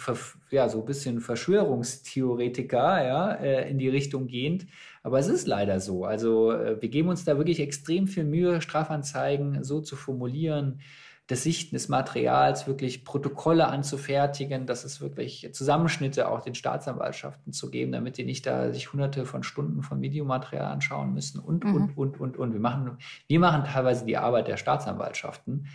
[0.51, 4.67] ja, so ein bisschen Verschwörungstheoretiker, ja, äh, in die Richtung gehend.
[5.03, 6.05] Aber es ist leider so.
[6.05, 10.81] Also äh, wir geben uns da wirklich extrem viel Mühe, Strafanzeigen so zu formulieren,
[11.29, 17.71] das Sichten des Materials, wirklich Protokolle anzufertigen, dass es wirklich Zusammenschnitte auch den Staatsanwaltschaften zu
[17.71, 21.75] geben, damit die nicht da sich hunderte von Stunden von Videomaterial anschauen müssen und, Mhm.
[21.77, 22.53] und, und, und, und.
[22.53, 22.99] Wir machen,
[23.29, 25.69] wir machen teilweise die Arbeit der Staatsanwaltschaften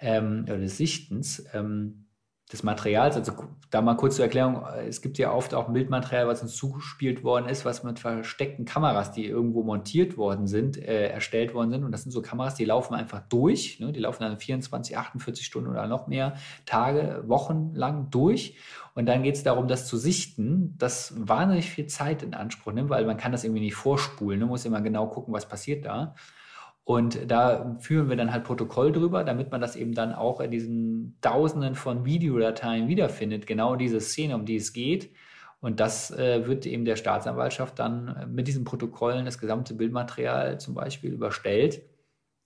[0.00, 2.06] ähm, oder des Sichtens ähm,
[2.52, 3.16] des Materials.
[3.16, 3.32] Also
[3.70, 7.22] da mal kurz zur Erklärung, äh, es gibt ja oft auch Bildmaterial, was uns zugespielt
[7.22, 11.84] worden ist, was mit versteckten Kameras, die irgendwo montiert worden sind, äh, erstellt worden sind.
[11.84, 13.78] Und das sind so Kameras, die laufen einfach durch.
[13.78, 13.92] Ne?
[13.92, 16.34] Die laufen dann 24, 48 Stunden oder noch mehr
[16.66, 18.56] Tage, Wochen lang durch.
[18.94, 22.90] Und dann geht es darum, das zu sichten, das wahnsinnig viel Zeit in Anspruch nimmt,
[22.90, 24.40] weil man kann das irgendwie nicht vorspulen.
[24.40, 26.16] Man muss immer genau gucken, was passiert da.
[26.90, 30.50] Und da führen wir dann halt Protokoll drüber, damit man das eben dann auch in
[30.50, 35.14] diesen Tausenden von Videodateien wiederfindet, genau diese Szene, um die es geht.
[35.60, 40.58] Und das äh, wird eben der Staatsanwaltschaft dann äh, mit diesen Protokollen das gesamte Bildmaterial
[40.58, 41.80] zum Beispiel überstellt,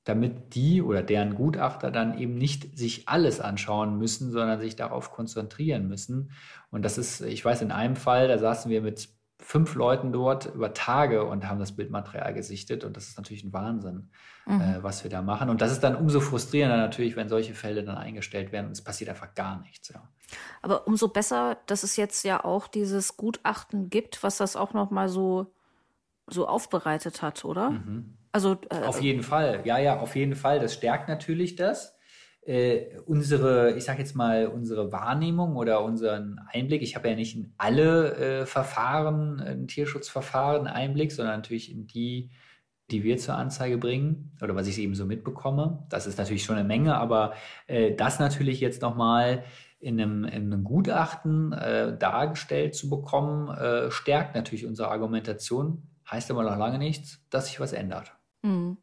[0.04, 5.10] damit die oder deren Gutachter dann eben nicht sich alles anschauen müssen, sondern sich darauf
[5.10, 6.32] konzentrieren müssen.
[6.70, 9.08] Und das ist, ich weiß, in einem Fall, da saßen wir mit
[9.38, 12.84] fünf Leuten dort über Tage und haben das Bildmaterial gesichtet.
[12.84, 14.10] Und das ist natürlich ein Wahnsinn,
[14.46, 14.60] Mhm.
[14.60, 15.50] äh, was wir da machen.
[15.50, 18.82] Und das ist dann umso frustrierender natürlich, wenn solche Fälle dann eingestellt werden und es
[18.84, 19.88] passiert einfach gar nichts.
[19.88, 20.08] Ja.
[20.62, 24.90] Aber umso besser, dass es jetzt ja auch dieses Gutachten gibt, was das auch noch
[24.90, 25.52] mal so
[26.26, 27.78] so aufbereitet hat, oder?
[28.32, 30.58] Also äh, Auf jeden Fall, ja, ja, auf jeden Fall.
[30.58, 31.93] Das stärkt natürlich das.
[32.46, 36.82] Äh, unsere, ich sag jetzt mal, unsere Wahrnehmung oder unseren Einblick.
[36.82, 42.30] Ich habe ja nicht in alle äh, Verfahren, in Tierschutzverfahren Einblick, sondern natürlich in die,
[42.90, 45.86] die wir zur Anzeige bringen oder was ich eben so mitbekomme.
[45.88, 47.32] Das ist natürlich schon eine Menge, aber
[47.66, 49.44] äh, das natürlich jetzt nochmal
[49.80, 55.82] in einem, in einem Gutachten äh, dargestellt zu bekommen, äh, stärkt natürlich unsere Argumentation.
[56.10, 58.12] Heißt aber noch lange nichts, dass sich was ändert.
[58.42, 58.76] Hm.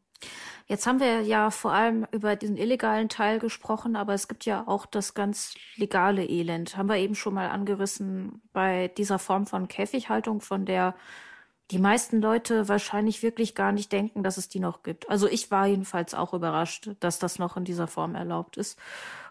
[0.72, 4.66] Jetzt haben wir ja vor allem über diesen illegalen Teil gesprochen, aber es gibt ja
[4.66, 6.78] auch das ganz legale Elend.
[6.78, 10.94] Haben wir eben schon mal angerissen bei dieser Form von Käfighaltung, von der
[11.70, 15.10] die meisten Leute wahrscheinlich wirklich gar nicht denken, dass es die noch gibt.
[15.10, 18.78] Also ich war jedenfalls auch überrascht, dass das noch in dieser Form erlaubt ist.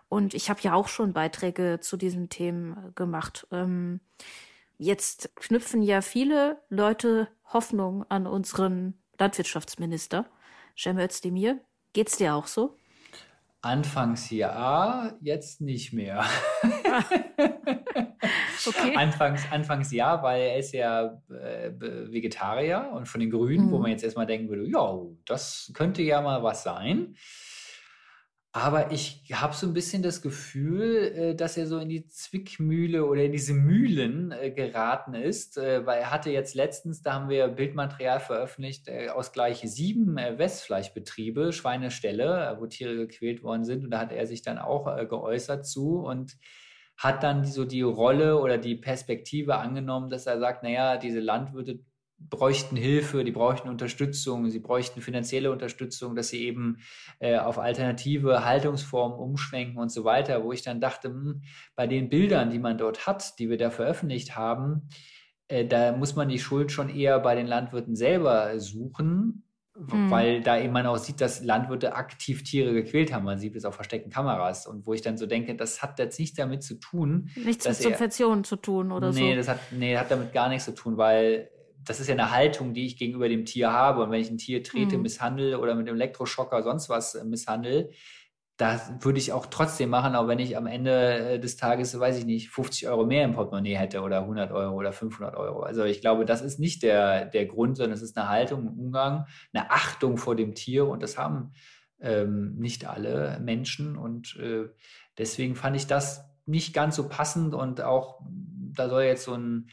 [0.09, 3.47] Und ich habe ja auch schon Beiträge zu diesen Themen äh, gemacht.
[3.51, 3.99] Ähm,
[4.77, 10.27] jetzt knüpfen ja viele Leute Hoffnung an unseren Landwirtschaftsminister,
[10.78, 11.59] Cem Özdemir.
[11.93, 12.78] Geht's dir auch so?
[13.63, 16.26] Anfangs ja, jetzt nicht mehr.
[18.67, 18.95] Okay.
[18.95, 23.82] Anfangs, anfangs ja, weil er ist ja äh, Vegetarier und von den Grünen, wo Mhm.
[23.82, 27.15] man jetzt erstmal denken würde, ja, das könnte ja mal was sein.
[28.54, 33.06] Aber ich habe so ein bisschen das Gefühl, äh, dass er so in die Zwickmühle
[33.06, 37.30] oder in diese Mühlen äh, geraten ist, äh, weil er hatte jetzt letztens, da haben
[37.30, 43.86] wir Bildmaterial veröffentlicht aus gleich sieben Westfleischbetriebe, Schweineställe, wo Tiere gequält worden sind.
[43.86, 46.38] Und da hat er sich dann auch geäußert zu und
[46.97, 51.80] hat dann so die Rolle oder die Perspektive angenommen, dass er sagt, naja, diese Landwirte
[52.30, 56.78] bräuchten Hilfe, die bräuchten Unterstützung, sie bräuchten finanzielle Unterstützung, dass sie eben
[57.19, 61.41] äh, auf alternative Haltungsformen umschwenken und so weiter, wo ich dann dachte, hm,
[61.76, 64.89] bei den Bildern, die man dort hat, die wir da veröffentlicht haben,
[65.47, 69.43] äh, da muss man die Schuld schon eher bei den Landwirten selber suchen,
[69.74, 70.11] Mhm.
[70.11, 73.24] weil da eben man auch sieht, dass Landwirte aktiv Tiere gequält haben.
[73.24, 76.19] Man sieht es auf versteckten Kameras und wo ich dann so denke, das hat jetzt
[76.19, 79.36] nichts damit zu tun, Nichts mit Subventionen zu tun oder nee, so.
[79.38, 81.49] das hat, nee, hat damit gar nichts zu tun, weil
[81.86, 84.03] das ist ja eine Haltung, die ich gegenüber dem Tier habe.
[84.03, 85.03] Und wenn ich ein Tier trete, Mhm.
[85.03, 87.89] misshandle oder mit einem Elektroschocker sonst was äh, misshandle,
[88.57, 90.91] das würde ich auch trotzdem machen, auch wenn ich am Ende
[91.36, 94.75] äh, des Tages, weiß ich nicht, 50 Euro mehr im Portemonnaie hätte oder 100 Euro
[94.75, 95.61] oder 500 Euro.
[95.61, 98.77] Also ich glaube, das ist nicht der, der Grund, sondern es ist eine Haltung, ein
[98.77, 101.53] Umgang, eine Achtung vor dem Tier und das haben
[102.01, 104.69] ähm, nicht alle Menschen und äh,
[105.17, 108.19] deswegen fand ich das nicht ganz so passend und auch
[108.75, 109.69] da soll jetzt so ein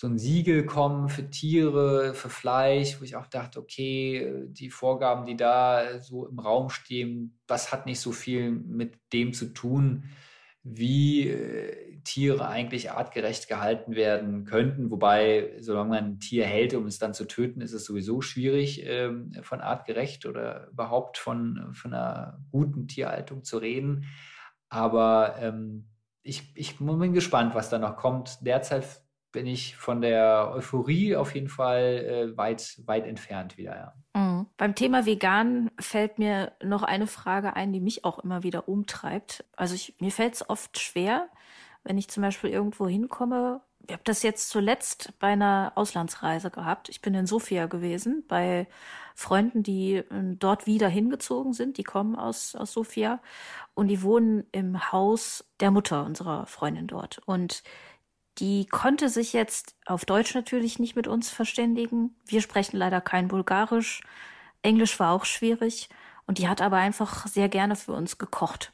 [0.00, 5.26] so ein Siegel kommen für Tiere, für Fleisch, wo ich auch dachte, okay, die Vorgaben,
[5.26, 10.04] die da so im Raum stehen, das hat nicht so viel mit dem zu tun,
[10.62, 14.90] wie äh, Tiere eigentlich artgerecht gehalten werden könnten.
[14.90, 18.82] Wobei, solange man ein Tier hält, um es dann zu töten, ist es sowieso schwierig,
[18.86, 24.06] ähm, von artgerecht oder überhaupt von, von einer guten Tierhaltung zu reden.
[24.70, 25.90] Aber ähm,
[26.22, 28.38] ich, ich bin gespannt, was da noch kommt.
[28.40, 29.02] Derzeit
[29.32, 31.82] bin ich von der Euphorie auf jeden Fall
[32.32, 33.94] äh, weit, weit entfernt wieder, ja.
[34.20, 34.46] Mhm.
[34.56, 39.44] Beim Thema vegan fällt mir noch eine Frage ein, die mich auch immer wieder umtreibt.
[39.56, 41.28] Also ich, mir fällt es oft schwer,
[41.84, 43.60] wenn ich zum Beispiel irgendwo hinkomme.
[43.86, 46.88] Ich habe das jetzt zuletzt bei einer Auslandsreise gehabt.
[46.88, 48.66] Ich bin in Sofia gewesen, bei
[49.14, 50.04] Freunden, die äh,
[50.38, 51.78] dort wieder hingezogen sind.
[51.78, 53.20] Die kommen aus, aus Sofia
[53.74, 57.20] und die wohnen im Haus der Mutter unserer Freundin dort.
[57.26, 57.62] Und
[58.40, 62.16] die konnte sich jetzt auf Deutsch natürlich nicht mit uns verständigen.
[62.26, 64.00] Wir sprechen leider kein Bulgarisch.
[64.62, 65.90] Englisch war auch schwierig.
[66.26, 68.72] Und die hat aber einfach sehr gerne für uns gekocht.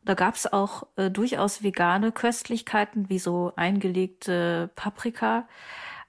[0.00, 5.48] Und da gab es auch äh, durchaus vegane Köstlichkeiten, wie so eingelegte Paprika.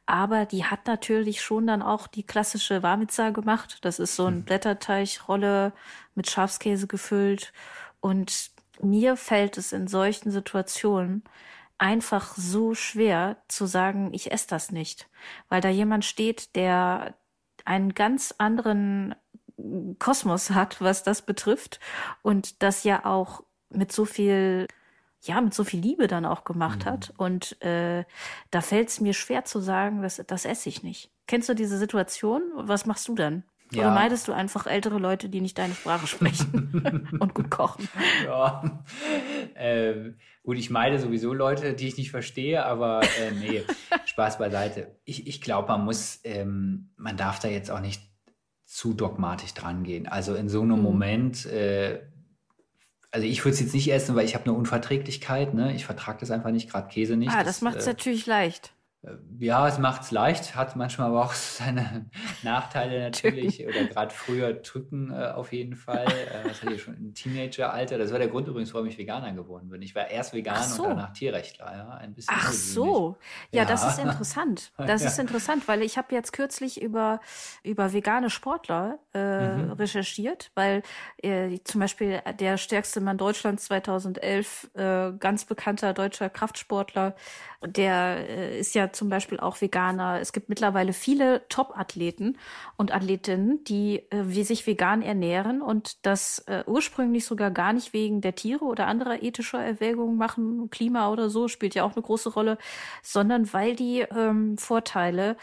[0.06, 3.80] Aber die hat natürlich schon dann auch die klassische Warmitza gemacht.
[3.82, 4.44] Das ist so ein hm.
[4.44, 5.72] Blätterteigrolle
[6.14, 7.54] mit Schafskäse gefüllt.
[8.02, 8.52] Und
[8.82, 11.24] mir fällt es in solchen Situationen
[11.78, 15.10] einfach so schwer zu sagen, ich esse das nicht,
[15.50, 17.16] weil da jemand steht, der
[17.66, 19.16] einen ganz anderen
[20.00, 21.80] Kosmos hat, was das betrifft
[22.22, 24.68] und das ja auch mit so viel
[25.22, 26.90] ja, mit so viel Liebe dann auch gemacht mhm.
[26.90, 27.14] hat.
[27.18, 28.06] Und äh,
[28.52, 31.12] da fällt es mir schwer zu sagen, das, das esse ich nicht.
[31.26, 32.42] Kennst du diese Situation?
[32.56, 33.44] Was machst du dann?
[33.72, 33.82] Ja.
[33.82, 37.90] Oder meidest du einfach ältere Leute, die nicht deine Sprache sprechen und gut kochen?
[38.26, 38.84] Ja.
[39.56, 43.64] Ähm, gut, ich meide sowieso Leute, die ich nicht verstehe, aber äh, nee,
[44.06, 44.96] Spaß beiseite.
[45.04, 48.02] Ich, ich glaube, man muss, ähm, man darf da jetzt auch nicht
[48.66, 50.08] zu dogmatisch dran gehen.
[50.08, 50.84] Also in so einem mhm.
[50.84, 52.02] Moment, äh,
[53.12, 55.74] also ich würde es jetzt nicht essen, weil ich habe eine Unverträglichkeit, ne?
[55.74, 57.32] Ich vertrage das einfach nicht, gerade Käse nicht.
[57.32, 58.74] Ah, das, das macht es äh, natürlich leicht.
[59.40, 62.10] Ja, es macht es leicht, hat manchmal aber auch seine
[62.44, 63.66] Nachteile natürlich.
[63.68, 66.06] Oder gerade früher drücken äh, auf jeden Fall.
[66.06, 67.98] Äh, das hatte ich schon im Teenageralter.
[67.98, 69.82] Das war der Grund übrigens, warum ich Veganer geworden bin.
[69.82, 70.84] Ich war erst vegan so.
[70.84, 71.72] und danach Tierrechtler.
[71.72, 73.18] Ja, ein bisschen Ach so.
[73.52, 74.72] Ja, ja, das ist interessant.
[74.78, 75.08] Das ja.
[75.08, 77.20] ist interessant, weil ich habe jetzt kürzlich über,
[77.64, 79.72] über vegane Sportler äh, mhm.
[79.74, 80.84] recherchiert, weil
[81.22, 87.16] äh, zum Beispiel der stärkste Mann Deutschlands 2011, äh, ganz bekannter deutscher Kraftsportler,
[87.66, 90.20] der äh, ist ja zum Beispiel auch Veganer.
[90.20, 92.38] Es gibt mittlerweile viele Top-Athleten
[92.76, 98.22] und Athletinnen, die äh, sich vegan ernähren und das äh, ursprünglich sogar gar nicht wegen
[98.22, 102.30] der Tiere oder anderer ethischer Erwägungen machen, Klima oder so spielt ja auch eine große
[102.30, 102.58] Rolle,
[103.02, 105.38] sondern weil die ähm, Vorteile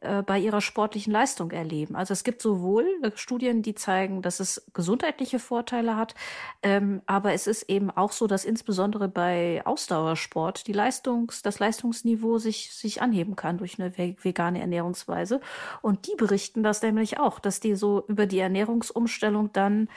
[0.00, 1.94] äh, bei ihrer sportlichen Leistung erleben.
[1.94, 6.14] Also es gibt sowohl äh, Studien, die zeigen, dass es gesundheitliche Vorteile hat,
[6.62, 12.38] ähm, aber es ist eben auch so, dass insbesondere bei Ausdauersport die Leistungs, das Leistungsniveau
[12.38, 15.40] sich, sich anheben kann durch eine vegane Ernährungsweise.
[15.82, 19.88] Und die berichten das nämlich auch, dass die so über die Ernährungsumstellung dann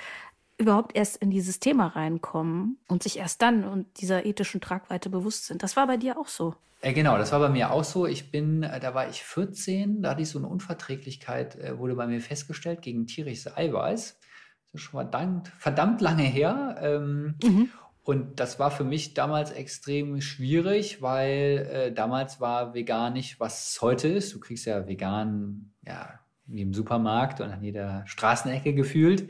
[0.58, 5.48] überhaupt erst in dieses Thema reinkommen und sich erst dann und dieser ethischen Tragweite bewusst
[5.48, 5.64] sind.
[5.64, 6.56] Das war bei dir auch so.
[6.82, 8.06] Äh, genau, das war bei mir auch so.
[8.06, 11.96] Ich bin, äh, da war ich 14, da hatte ich so eine Unverträglichkeit, äh, wurde
[11.96, 14.20] bei mir festgestellt gegen tierisches Eiweiß.
[14.20, 16.76] Das ist schon verdammt, verdammt lange her.
[16.82, 17.70] Ähm, mhm.
[18.04, 23.70] Und das war für mich damals extrem schwierig, weil äh, damals war vegan nicht, was
[23.70, 24.34] es heute ist.
[24.34, 29.30] Du kriegst ja vegan, ja, wie im Supermarkt und an jeder Straßenecke gefühlt.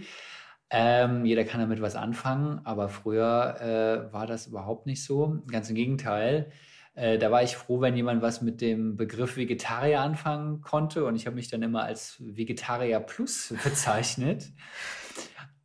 [0.75, 3.61] Ähm, jeder kann damit was anfangen, aber früher
[4.09, 5.43] äh, war das überhaupt nicht so.
[5.51, 6.51] Ganz im Gegenteil.
[6.95, 11.05] Äh, da war ich froh, wenn jemand was mit dem Begriff Vegetarier anfangen konnte.
[11.05, 14.51] Und ich habe mich dann immer als Vegetarier Plus bezeichnet.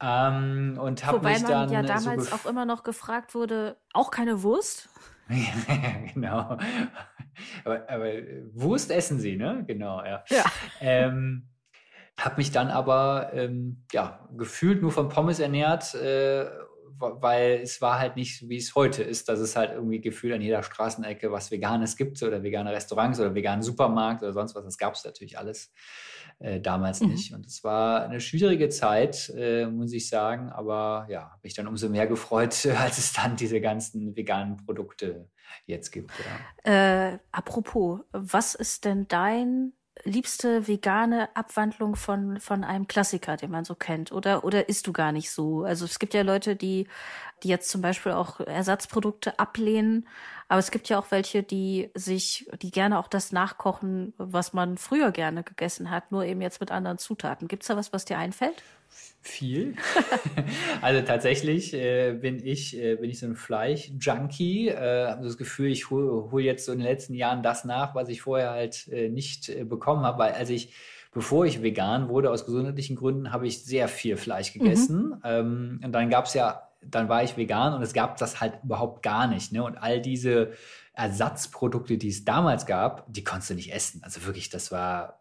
[0.03, 4.11] ähm, und habe mich man dann ja damals so auch immer noch gefragt wurde, auch
[4.11, 4.91] keine Wurst?
[6.13, 6.59] genau.
[7.65, 8.13] Aber, aber,
[8.53, 9.65] Wurst essen sie, ne?
[9.67, 10.23] Genau, ja.
[10.29, 10.45] ja.
[10.83, 11.49] Ähm,
[12.19, 16.47] habe mich dann aber ähm, ja, gefühlt nur von Pommes ernährt, äh,
[17.01, 20.41] weil es war halt nicht, wie es heute ist, dass es halt irgendwie gefühlt an
[20.41, 24.65] jeder Straßenecke was Veganes gibt oder vegane Restaurants oder veganen Supermarkt oder sonst was.
[24.65, 25.73] Das gab es natürlich alles
[26.41, 27.11] äh, damals mhm.
[27.11, 27.33] nicht.
[27.35, 30.51] Und es war eine schwierige Zeit, äh, muss ich sagen.
[30.51, 35.29] Aber ja, habe mich dann umso mehr gefreut, als es dann diese ganzen veganen Produkte
[35.67, 36.11] jetzt gibt.
[36.65, 37.13] Ja.
[37.13, 39.73] Äh, apropos, was ist denn dein
[40.05, 44.13] liebste vegane Abwandlung von, von einem Klassiker, den man so kennt?
[44.13, 45.65] Oder, oder isst du gar nicht so?
[45.65, 46.87] Also es gibt ja Leute, die,
[47.43, 50.07] die jetzt zum Beispiel auch Ersatzprodukte ablehnen.
[50.49, 54.79] Aber es gibt ja auch welche, die sich, die gerne auch das nachkochen, was man
[54.79, 57.49] früher gerne gegessen hat, nur eben jetzt mit anderen Zutaten.
[57.49, 58.63] Gibt's da was, was dir einfällt?
[59.21, 59.75] Viel.
[60.81, 64.69] also tatsächlich äh, bin ich äh, bin ich so ein Fleisch-Junkie.
[64.69, 67.95] Äh, habe das Gefühl, ich hole hol jetzt so in den letzten Jahren das nach,
[67.95, 70.73] was ich vorher halt äh, nicht äh, bekommen habe, weil als ich
[71.13, 75.09] bevor ich vegan wurde aus gesundheitlichen Gründen, habe ich sehr viel Fleisch gegessen.
[75.09, 75.21] Mhm.
[75.25, 78.61] Ähm, und dann gab es ja dann war ich vegan und es gab das halt
[78.63, 79.53] überhaupt gar nicht.
[79.53, 79.63] Ne?
[79.63, 80.53] Und all diese
[80.93, 84.03] Ersatzprodukte, die es damals gab, die konntest du nicht essen.
[84.05, 85.21] Also wirklich, das war.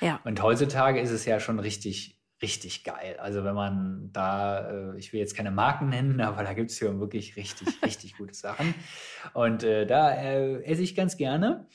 [0.00, 0.20] Ja.
[0.24, 3.16] Und heutzutage ist es ja schon richtig, richtig geil.
[3.20, 6.80] Also wenn man da, äh, ich will jetzt keine Marken nennen, aber da gibt es
[6.80, 8.74] ja wirklich richtig, richtig gute Sachen.
[9.32, 11.66] Und äh, da äh, esse ich ganz gerne.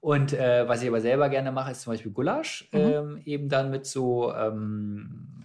[0.00, 2.78] Und äh, was ich aber selber gerne mache, ist zum Beispiel Gulasch, mhm.
[2.78, 5.37] ähm, eben dann mit so ähm,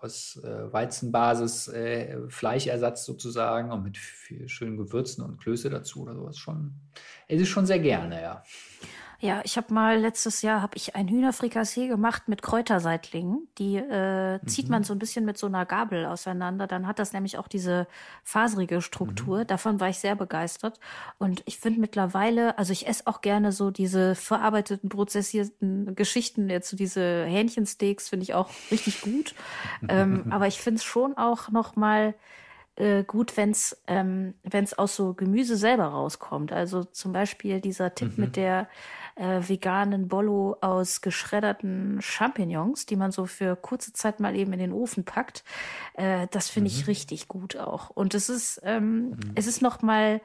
[0.00, 3.98] aus äh, Weizenbasis äh, Fleischersatz sozusagen und mit
[4.46, 6.74] schönen Gewürzen und Klöße dazu oder sowas schon.
[7.28, 8.42] Es ist schon sehr gerne, ja.
[9.20, 13.48] Ja, ich habe mal letztes Jahr habe ich ein Hühnerfrikassee gemacht mit Kräuterseitlingen.
[13.58, 14.72] Die äh, zieht mhm.
[14.72, 16.66] man so ein bisschen mit so einer Gabel auseinander.
[16.66, 17.86] Dann hat das nämlich auch diese
[18.22, 19.40] faserige Struktur.
[19.40, 19.46] Mhm.
[19.46, 20.80] Davon war ich sehr begeistert.
[21.18, 26.50] Und ich finde mittlerweile, also ich esse auch gerne so diese verarbeiteten, prozessierten Geschichten.
[26.50, 29.34] Jetzt so diese Hähnchensteaks finde ich auch richtig gut.
[29.88, 32.14] ähm, aber ich finde es schon auch noch mal
[32.76, 36.52] äh, gut, wenn es ähm, wenn's aus so Gemüse selber rauskommt.
[36.52, 38.24] Also zum Beispiel dieser Tipp mhm.
[38.24, 38.68] mit der
[39.16, 44.58] äh, veganen Bollo aus geschredderten Champignons, die man so für kurze Zeit mal eben in
[44.58, 45.44] den Ofen packt.
[45.94, 46.76] Äh, das finde mhm.
[46.76, 47.90] ich richtig gut auch.
[47.90, 49.18] Und es ist, ähm, mhm.
[49.34, 50.20] es ist noch mal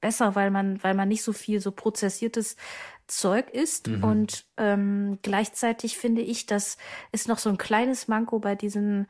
[0.00, 2.56] besser, weil man, weil man nicht so viel so prozessiertes
[3.08, 3.88] Zeug isst.
[3.88, 4.04] Mhm.
[4.04, 6.78] Und ähm, gleichzeitig finde ich, das
[7.10, 9.08] ist noch so ein kleines Manko bei diesen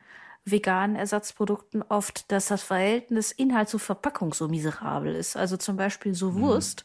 [0.51, 5.37] veganen Ersatzprodukten oft, dass das Verhältnis Inhalt zu Verpackung so miserabel ist.
[5.37, 6.41] Also zum Beispiel so mhm.
[6.41, 6.83] Wurst,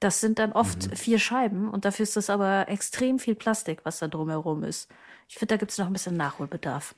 [0.00, 0.96] das sind dann oft mhm.
[0.96, 4.90] vier Scheiben und dafür ist das aber extrem viel Plastik, was da drumherum ist.
[5.28, 6.94] Ich finde, da gibt es noch ein bisschen Nachholbedarf.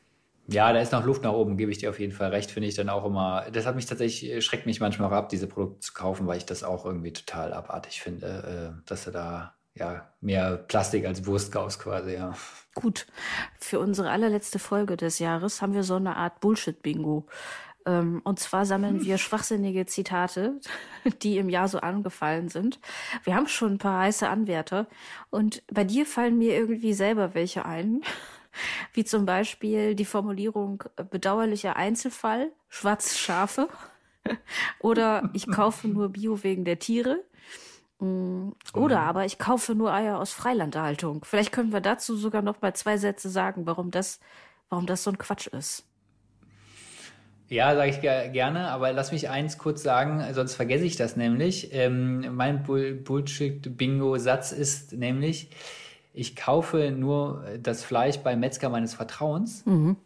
[0.48, 2.68] Ja, da ist noch Luft nach oben, gebe ich dir auf jeden Fall recht, finde
[2.68, 3.46] ich dann auch immer.
[3.50, 6.46] Das hat mich tatsächlich, schreckt mich manchmal auch ab, diese Produkte zu kaufen, weil ich
[6.46, 11.52] das auch irgendwie total abartig finde, äh, dass er da ja mehr Plastik als Wurst
[11.52, 12.34] kaufst quasi, ja.
[12.74, 13.06] Gut,
[13.58, 17.26] für unsere allerletzte Folge des Jahres haben wir so eine Art Bullshit-Bingo.
[17.86, 20.60] Ähm, und zwar sammeln wir schwachsinnige Zitate,
[21.22, 22.80] die im Jahr so angefallen sind.
[23.24, 24.88] Wir haben schon ein paar heiße Anwärter.
[25.30, 28.02] Und bei dir fallen mir irgendwie selber welche ein.
[28.92, 33.68] Wie zum Beispiel die Formulierung bedauerlicher Einzelfall, schwarze Schafe.
[34.80, 37.22] Oder ich kaufe nur Bio wegen der Tiere.
[37.98, 41.24] Mm, oder aber ich kaufe nur Eier aus Freilandhaltung.
[41.24, 44.20] Vielleicht können wir dazu sogar noch mal zwei Sätze sagen, warum das,
[44.68, 45.84] warum das so ein Quatsch ist.
[47.48, 51.72] Ja, sage ich gerne, aber lass mich eins kurz sagen, sonst vergesse ich das nämlich.
[51.72, 55.50] Ähm, mein Bull Bullshit-Bingo-Satz ist nämlich,
[56.12, 59.96] ich kaufe nur das Fleisch beim Metzger meines Vertrauens, mhm.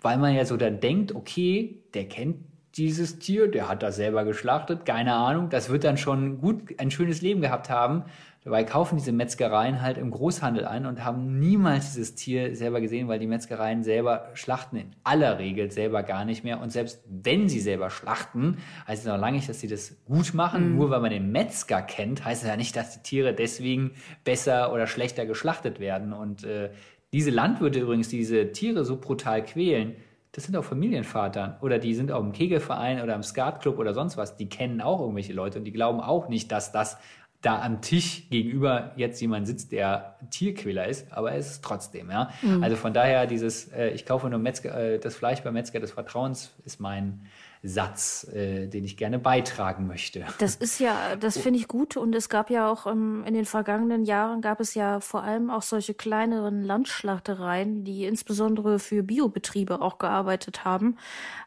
[0.00, 2.38] weil man ja so da denkt, okay, der kennt
[2.76, 6.90] dieses Tier, der hat das selber geschlachtet, keine Ahnung, das wird dann schon gut ein
[6.90, 8.04] schönes Leben gehabt haben.
[8.44, 13.08] Dabei kaufen diese Metzgereien halt im Großhandel ein und haben niemals dieses Tier selber gesehen,
[13.08, 16.60] weil die Metzgereien selber schlachten in aller Regel selber gar nicht mehr.
[16.60, 20.32] Und selbst wenn sie selber schlachten, heißt es noch lange nicht, dass sie das gut
[20.32, 20.70] machen.
[20.70, 20.76] Mhm.
[20.76, 24.72] Nur weil man den Metzger kennt, heißt es ja nicht, dass die Tiere deswegen besser
[24.72, 26.12] oder schlechter geschlachtet werden.
[26.12, 26.70] Und äh,
[27.12, 29.96] diese Landwirte übrigens, die diese Tiere so brutal quälen,
[30.36, 34.18] das sind auch Familienvatern oder die sind auch im Kegelverein oder im Skatclub oder sonst
[34.18, 34.36] was.
[34.36, 36.98] Die kennen auch irgendwelche Leute und die glauben auch nicht, dass das
[37.40, 42.30] da am Tisch gegenüber jetzt jemand sitzt, der Tierquäler ist, aber es ist trotzdem, ja.
[42.42, 42.62] Mhm.
[42.62, 45.92] Also von daher dieses, äh, ich kaufe nur Metzger, äh, das Fleisch beim Metzger des
[45.92, 47.22] Vertrauens ist mein
[47.68, 50.24] Satz, äh, den ich gerne beitragen möchte.
[50.38, 53.44] Das ist ja, das finde ich gut und es gab ja auch ähm, in den
[53.44, 59.80] vergangenen Jahren gab es ja vor allem auch solche kleineren Landschlachtereien, die insbesondere für Biobetriebe
[59.80, 60.96] auch gearbeitet haben,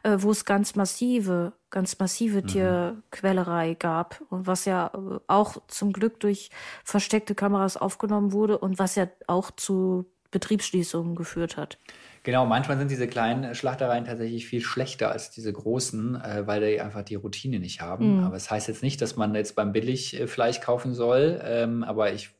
[0.02, 2.46] äh, wo es ganz massive, ganz massive mhm.
[2.46, 6.50] Tierquälerei gab und was ja äh, auch zum Glück durch
[6.84, 11.78] versteckte Kameras aufgenommen wurde und was ja auch zu Betriebsschließungen geführt hat.
[12.22, 16.80] Genau, manchmal sind diese kleinen Schlachtereien tatsächlich viel schlechter als diese großen, äh, weil die
[16.80, 18.18] einfach die Routine nicht haben.
[18.18, 18.24] Mhm.
[18.24, 21.40] Aber es das heißt jetzt nicht, dass man jetzt beim Billigfleisch kaufen soll.
[21.42, 22.30] Ähm, aber ich,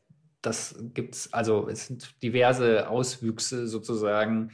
[0.42, 4.50] das gibt's, also es sind diverse Auswüchse sozusagen,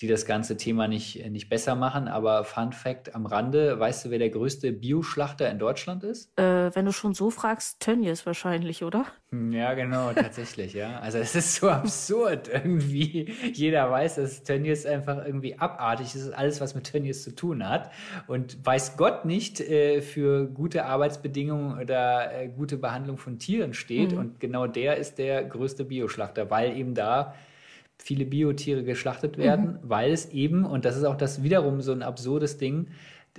[0.00, 2.08] die das ganze Thema nicht, nicht besser machen.
[2.08, 6.36] Aber Fun Fact am Rande, weißt du, wer der größte Bioschlachter in Deutschland ist?
[6.36, 9.06] Äh, wenn du schon so fragst, Tönnies wahrscheinlich, oder?
[9.30, 10.98] Hm, ja, genau, tatsächlich, ja.
[10.98, 13.32] Also es ist so absurd irgendwie.
[13.52, 17.92] Jeder weiß, dass Tönnies einfach irgendwie abartig ist, alles, was mit Tönnies zu tun hat.
[18.26, 24.10] Und weiß Gott nicht äh, für gute Arbeitsbedingungen oder äh, gute Behandlung von Tieren steht.
[24.10, 24.18] Mhm.
[24.18, 27.34] Und genau der ist der größte Bioschlachter, weil eben da
[28.04, 29.78] viele Biotiere geschlachtet werden, mhm.
[29.82, 32.88] weil es eben, und das ist auch das wiederum so ein absurdes Ding,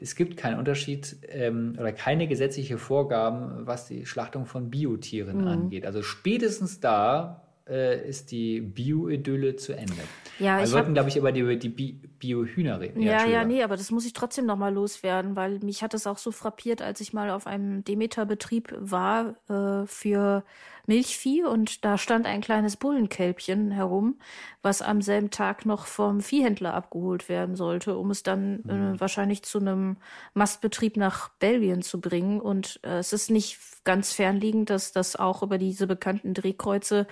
[0.02, 5.48] es gibt keinen Unterschied ähm, oder keine gesetzliche Vorgaben, was die Schlachtung von Biotieren mhm.
[5.48, 5.86] angeht.
[5.86, 9.94] Also spätestens da äh, ist die Bio-Idylle zu Ende.
[10.40, 13.02] Ja, wir sollten, glaube ich, über die, Bio-Hühner reden.
[13.02, 16.18] Ja, ja, nee, aber das muss ich trotzdem nochmal loswerden, weil mich hat es auch
[16.18, 20.44] so frappiert, als ich mal auf einem Demeter-Betrieb war äh, für
[20.88, 24.20] Milchvieh und da stand ein kleines Bullenkälbchen herum,
[24.62, 29.00] was am selben Tag noch vom Viehhändler abgeholt werden sollte, um es dann äh, mhm.
[29.00, 29.98] wahrscheinlich zu einem
[30.34, 32.40] Mastbetrieb nach Belgien zu bringen.
[32.40, 37.08] Und äh, es ist nicht ganz fernliegend, dass das auch über diese bekannten Drehkreuze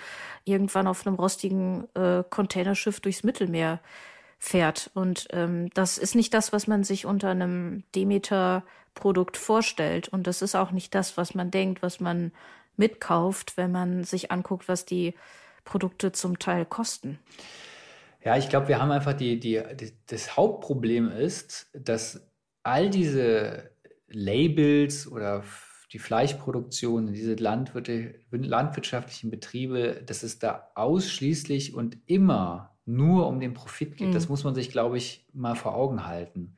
[0.46, 3.80] irgendwann auf einem rostigen äh, Containerschiff durchs Mittelmeer
[4.44, 4.92] fährt.
[4.94, 10.10] Und ähm, das ist nicht das, was man sich unter einem Demeter-Produkt vorstellt.
[10.10, 12.34] Und das ist auch nicht das, was man denkt, was man
[12.78, 15.14] mitkauft, wenn man sich anguckt, was die
[15.64, 17.20] Produkte zum Teil kosten.
[18.24, 22.26] Ja, ich glaube, wir haben einfach die, die, die, das Hauptproblem ist, dass
[22.64, 23.72] all diese
[24.08, 25.44] Labels oder
[25.92, 33.98] die Fleischproduktion, diese landwirtschaftlichen Betriebe, dass es da ausschließlich und immer nur um den Profit
[33.98, 34.10] geht.
[34.10, 34.14] Mhm.
[34.14, 36.56] Das muss man sich, glaube ich, mal vor Augen halten.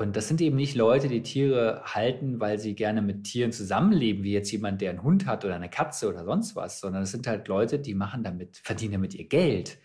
[0.00, 4.24] Und das sind eben nicht Leute, die Tiere halten, weil sie gerne mit Tieren zusammenleben,
[4.24, 7.10] wie jetzt jemand, der einen Hund hat oder eine Katze oder sonst was, sondern es
[7.10, 9.76] sind halt Leute, die machen damit, verdienen damit ihr Geld.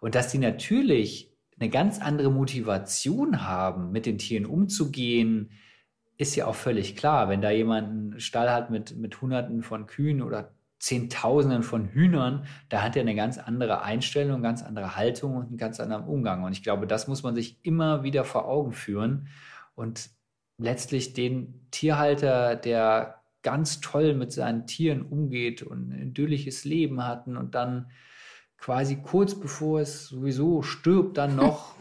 [0.00, 5.52] Und dass die natürlich eine ganz andere Motivation haben, mit den Tieren umzugehen,
[6.18, 7.30] ist ja auch völlig klar.
[7.30, 12.44] Wenn da jemand einen Stall hat mit, mit Hunderten von Kühen oder Zehntausenden von Hühnern,
[12.68, 16.04] da hat er eine ganz andere Einstellung, eine ganz andere Haltung und einen ganz anderen
[16.04, 16.44] Umgang.
[16.44, 19.28] Und ich glaube, das muss man sich immer wieder vor Augen führen
[19.74, 20.10] und
[20.58, 27.36] letztlich den Tierhalter, der ganz toll mit seinen Tieren umgeht und ein idyllisches Leben hatten
[27.36, 27.90] und dann
[28.56, 31.74] quasi kurz bevor es sowieso stirbt, dann noch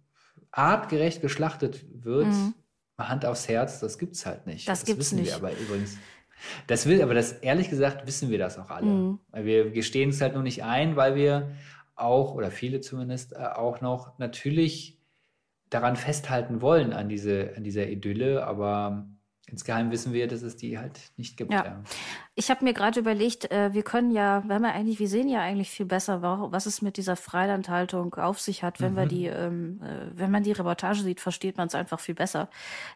[0.52, 2.54] artgerecht geschlachtet wird, mhm.
[2.96, 4.68] Hand aufs Herz, das gibt es halt nicht.
[4.68, 5.28] Das, das gibt's wissen nicht.
[5.28, 5.96] wir aber übrigens.
[6.66, 8.86] Das will, aber das ehrlich gesagt wissen wir das auch alle.
[8.86, 9.18] Mhm.
[9.32, 11.52] Wir gestehen es halt nur nicht ein, weil wir
[11.96, 14.97] auch, oder viele zumindest, äh, auch noch natürlich
[15.70, 19.06] daran festhalten wollen, an, diese, an dieser Idylle, aber
[19.50, 21.52] insgeheim wissen wir, dass es die halt nicht gibt.
[21.52, 21.64] Ja.
[21.64, 21.82] ja.
[22.34, 25.40] Ich habe mir gerade überlegt, äh, wir können ja, wenn wir eigentlich, wir sehen ja
[25.40, 28.80] eigentlich viel besser, was es mit dieser Freilandhaltung auf sich hat.
[28.80, 28.96] Wenn mhm.
[28.96, 32.48] wir die, ähm, äh, wenn man die Reportage sieht, versteht man es einfach viel besser.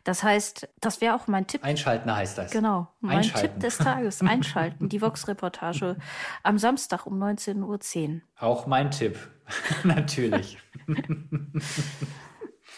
[0.04, 1.64] Das heißt, das wäre auch mein Tipp.
[1.64, 2.50] Einschalten heißt das.
[2.50, 2.88] Genau.
[3.00, 4.20] Mein Tipp des Tages.
[4.22, 4.88] Einschalten.
[4.88, 5.96] die Vox-Reportage
[6.42, 8.20] am Samstag um 19.10 Uhr.
[8.38, 9.18] Auch mein Tipp.
[9.84, 10.58] Natürlich.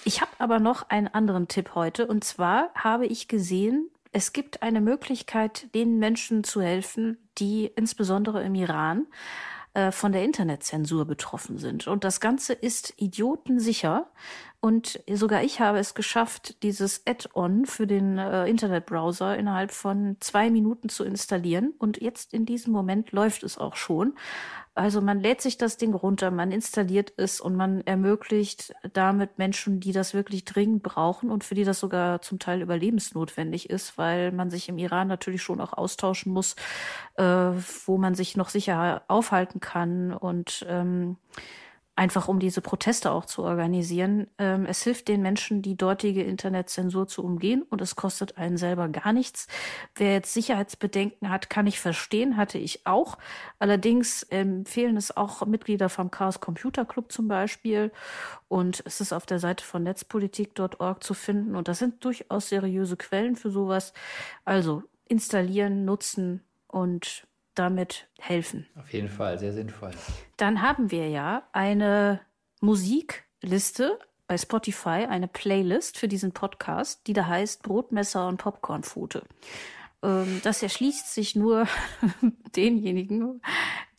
[0.05, 2.07] Ich habe aber noch einen anderen Tipp heute.
[2.07, 8.45] Und zwar habe ich gesehen, es gibt eine Möglichkeit, den Menschen zu helfen, die insbesondere
[8.45, 9.07] im Iran
[9.73, 11.89] äh, von der Internetzensur betroffen sind.
[11.89, 14.07] Und das Ganze ist idiotensicher.
[14.61, 20.49] Und sogar ich habe es geschafft, dieses Add-on für den äh, Internetbrowser innerhalb von zwei
[20.49, 21.75] Minuten zu installieren.
[21.79, 24.15] Und jetzt in diesem Moment läuft es auch schon.
[24.77, 29.79] Also man lädt sich das Ding runter, man installiert es und man ermöglicht damit Menschen,
[29.79, 34.33] die das wirklich dringend brauchen und für die das sogar zum Teil überlebensnotwendig ist, weil
[34.33, 36.57] man sich im Iran natürlich schon auch austauschen muss,
[37.16, 40.12] äh, wo man sich noch sicher aufhalten kann.
[40.12, 41.18] Und ähm,
[41.97, 44.27] einfach um diese Proteste auch zu organisieren.
[44.39, 48.89] Ähm, es hilft den Menschen, die dortige Internetzensur zu umgehen und es kostet einen selber
[48.89, 49.47] gar nichts.
[49.95, 53.17] Wer jetzt Sicherheitsbedenken hat, kann ich verstehen, hatte ich auch.
[53.59, 57.93] Allerdings empfehlen es auch Mitglieder vom Chaos Computer Club zum Beispiel
[58.49, 62.97] und es ist auf der Seite von netzpolitik.org zu finden und das sind durchaus seriöse
[62.97, 63.93] Quellen für sowas.
[64.45, 68.67] Also installieren, nutzen und damit helfen.
[68.77, 69.93] Auf jeden Fall, sehr sinnvoll.
[70.37, 72.21] Dann haben wir ja eine
[72.61, 79.23] Musikliste bei Spotify, eine Playlist für diesen Podcast, die da heißt Brotmesser und Popcornpfote.
[80.05, 81.67] Ähm, das erschließt sich nur
[82.57, 83.41] denjenigen,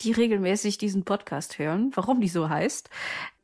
[0.02, 2.88] die regelmäßig diesen Podcast hören, warum die so heißt.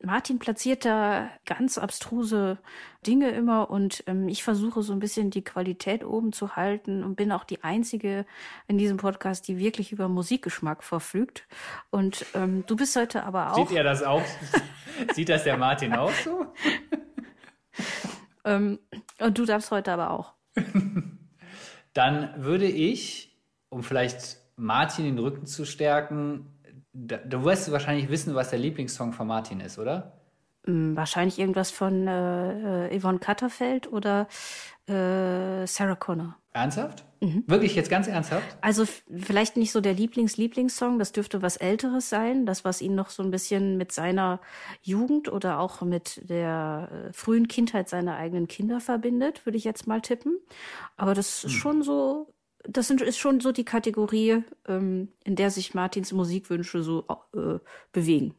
[0.04, 2.58] Martin platziert da ganz abstruse
[3.06, 7.16] Dinge immer und ähm, ich versuche so ein bisschen die Qualität oben zu halten und
[7.16, 8.26] bin auch die Einzige
[8.68, 11.48] in diesem Podcast, die wirklich über Musikgeschmack verfügt.
[11.90, 13.56] Und ähm, du bist heute aber auch.
[13.56, 14.22] Sieht ihr das auch?
[15.14, 16.46] Sieht das der Martin auch so?
[18.44, 18.78] ähm,
[19.18, 20.34] und du darfst heute aber auch.
[21.92, 23.36] Dann würde ich,
[23.68, 26.46] um vielleicht Martin den Rücken zu stärken,
[26.92, 30.12] du wirst wahrscheinlich wissen, was der Lieblingssong von Martin ist, oder?
[30.64, 34.28] Hm, wahrscheinlich irgendwas von äh, äh, Yvonne Katterfeld oder
[34.86, 36.36] äh, Sarah Connor.
[36.52, 37.04] Ernsthaft?
[37.22, 37.44] Mhm.
[37.46, 38.44] Wirklich jetzt ganz ernsthaft?
[38.60, 43.10] Also vielleicht nicht so der Lieblings-Lieblingssong, das dürfte was Älteres sein, das, was ihn noch
[43.10, 44.40] so ein bisschen mit seiner
[44.82, 49.86] Jugend oder auch mit der äh, frühen Kindheit seiner eigenen Kinder verbindet, würde ich jetzt
[49.86, 50.36] mal tippen.
[50.96, 51.58] Aber das ist mhm.
[51.58, 56.82] schon so das sind, ist schon so die Kategorie, ähm, in der sich Martins Musikwünsche
[56.82, 57.04] so
[57.34, 57.58] äh,
[57.92, 58.34] bewegen.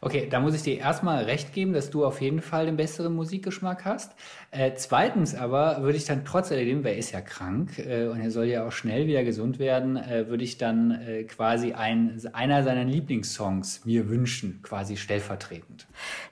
[0.00, 3.14] Okay, da muss ich dir erstmal recht geben, dass du auf jeden Fall den besseren
[3.14, 4.14] Musikgeschmack hast.
[4.50, 8.20] Äh, zweitens aber würde ich dann trotz alledem, weil er ist ja krank äh, und
[8.20, 12.20] er soll ja auch schnell wieder gesund werden, äh, würde ich dann äh, quasi ein,
[12.32, 15.86] einer seiner Lieblingssongs mir wünschen, quasi stellvertretend.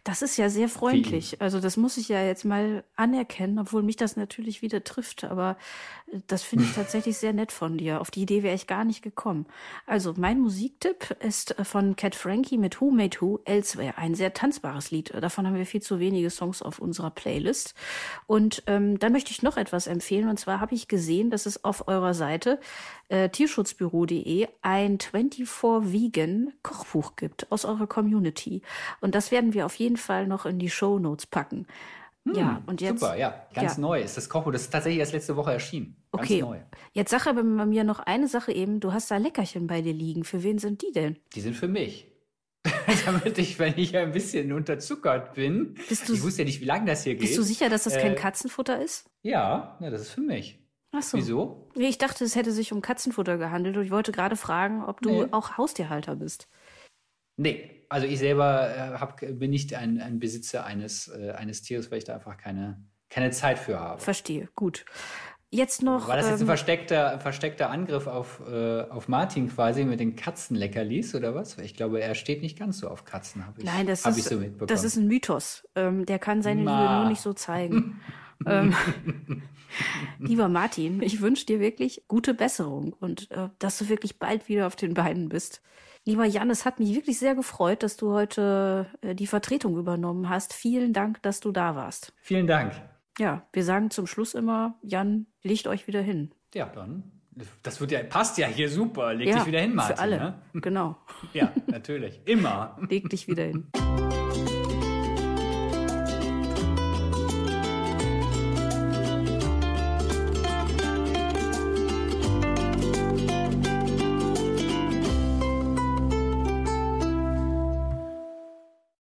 [0.05, 1.41] Das ist ja sehr freundlich.
[1.41, 5.25] Also das muss ich ja jetzt mal anerkennen, obwohl mich das natürlich wieder trifft.
[5.25, 5.57] Aber
[6.13, 8.01] äh, das finde ich tatsächlich sehr nett von dir.
[8.01, 9.47] Auf die Idee wäre ich gar nicht gekommen.
[9.87, 13.97] Also mein Musiktipp ist äh, von Cat Frankie mit Who Made Who Elsewhere.
[13.97, 15.13] Ein sehr tanzbares Lied.
[15.15, 17.75] Davon haben wir viel zu wenige Songs auf unserer Playlist.
[18.27, 20.29] Und ähm, da möchte ich noch etwas empfehlen.
[20.29, 22.61] Und zwar habe ich gesehen, dass es auf eurer Seite
[23.09, 25.47] äh, tierschutzbüro.de ein 24
[25.93, 28.61] Vegan Kochbuch gibt aus eurer Community.
[29.01, 31.67] Und das werden wir auf jeden Fall noch in die Show Notes packen.
[32.25, 33.01] Hm, ja, und jetzt.
[33.01, 33.47] Super, ja.
[33.55, 33.81] Ganz ja.
[33.81, 34.53] neu ist das Kochbuch.
[34.53, 35.97] Das ist tatsächlich erst letzte Woche erschienen.
[36.13, 36.41] Ganz okay.
[36.43, 36.59] Neu.
[36.93, 38.81] Jetzt sag aber mir noch eine Sache eben.
[38.81, 40.25] Du hast da Leckerchen bei dir liegen.
[40.25, 41.17] Für wen sind die denn?
[41.35, 42.13] Die sind für mich.
[43.07, 46.67] damit ich, wenn ich ein bisschen unterzuckert bin, bist du, ich wusste ja nicht, wie
[46.67, 47.23] lange das hier geht.
[47.23, 49.09] Bist du sicher, dass das äh, kein Katzenfutter ist?
[49.23, 50.59] Ja, ja, das ist für mich.
[50.93, 51.19] Ach so.
[51.19, 51.69] Wieso?
[51.75, 55.11] Ich dachte, es hätte sich um Katzenfutter gehandelt und ich wollte gerade fragen, ob du
[55.11, 55.29] nee.
[55.33, 56.49] auch Haustierhalter bist.
[57.37, 61.91] Nee, also ich selber äh, hab, bin nicht ein, ein Besitzer eines, äh, eines Tieres,
[61.91, 64.01] weil ich da einfach keine, keine Zeit für habe.
[64.01, 64.87] Verstehe, gut.
[65.51, 66.09] Jetzt noch.
[66.09, 70.17] War das jetzt ein ähm, versteckter, versteckter Angriff auf, äh, auf Martin quasi mit den
[70.17, 71.57] Katzenleckerlis oder was?
[71.59, 74.37] Ich glaube, er steht nicht ganz so auf Katzen, habe ich, Nein, das ist, so
[74.37, 74.67] mitbekommen.
[74.67, 75.67] Das ist ein Mythos.
[75.77, 76.81] Ähm, der kann seine Ma.
[76.81, 78.01] Liebe nur nicht so zeigen.
[78.47, 78.75] ähm,
[80.19, 84.67] lieber Martin, ich wünsche dir wirklich gute Besserung und äh, dass du wirklich bald wieder
[84.67, 85.63] auf den Beinen bist.
[86.05, 90.29] Lieber Jan, es hat mich wirklich sehr gefreut, dass du heute äh, die Vertretung übernommen
[90.29, 90.53] hast.
[90.53, 92.13] Vielen Dank, dass du da warst.
[92.21, 92.73] Vielen Dank.
[93.19, 96.35] Ja, wir sagen zum Schluss immer, Jan, legt euch wieder hin.
[96.55, 97.05] Ja, dann.
[97.63, 99.13] Das wird ja, passt ja hier super.
[99.15, 99.97] Leg ja, dich wieder hin, Martin.
[99.97, 100.43] Für alle, ne?
[100.55, 100.97] genau.
[101.33, 102.21] ja, natürlich.
[102.25, 102.79] Immer.
[102.89, 103.67] Leg dich wieder hin.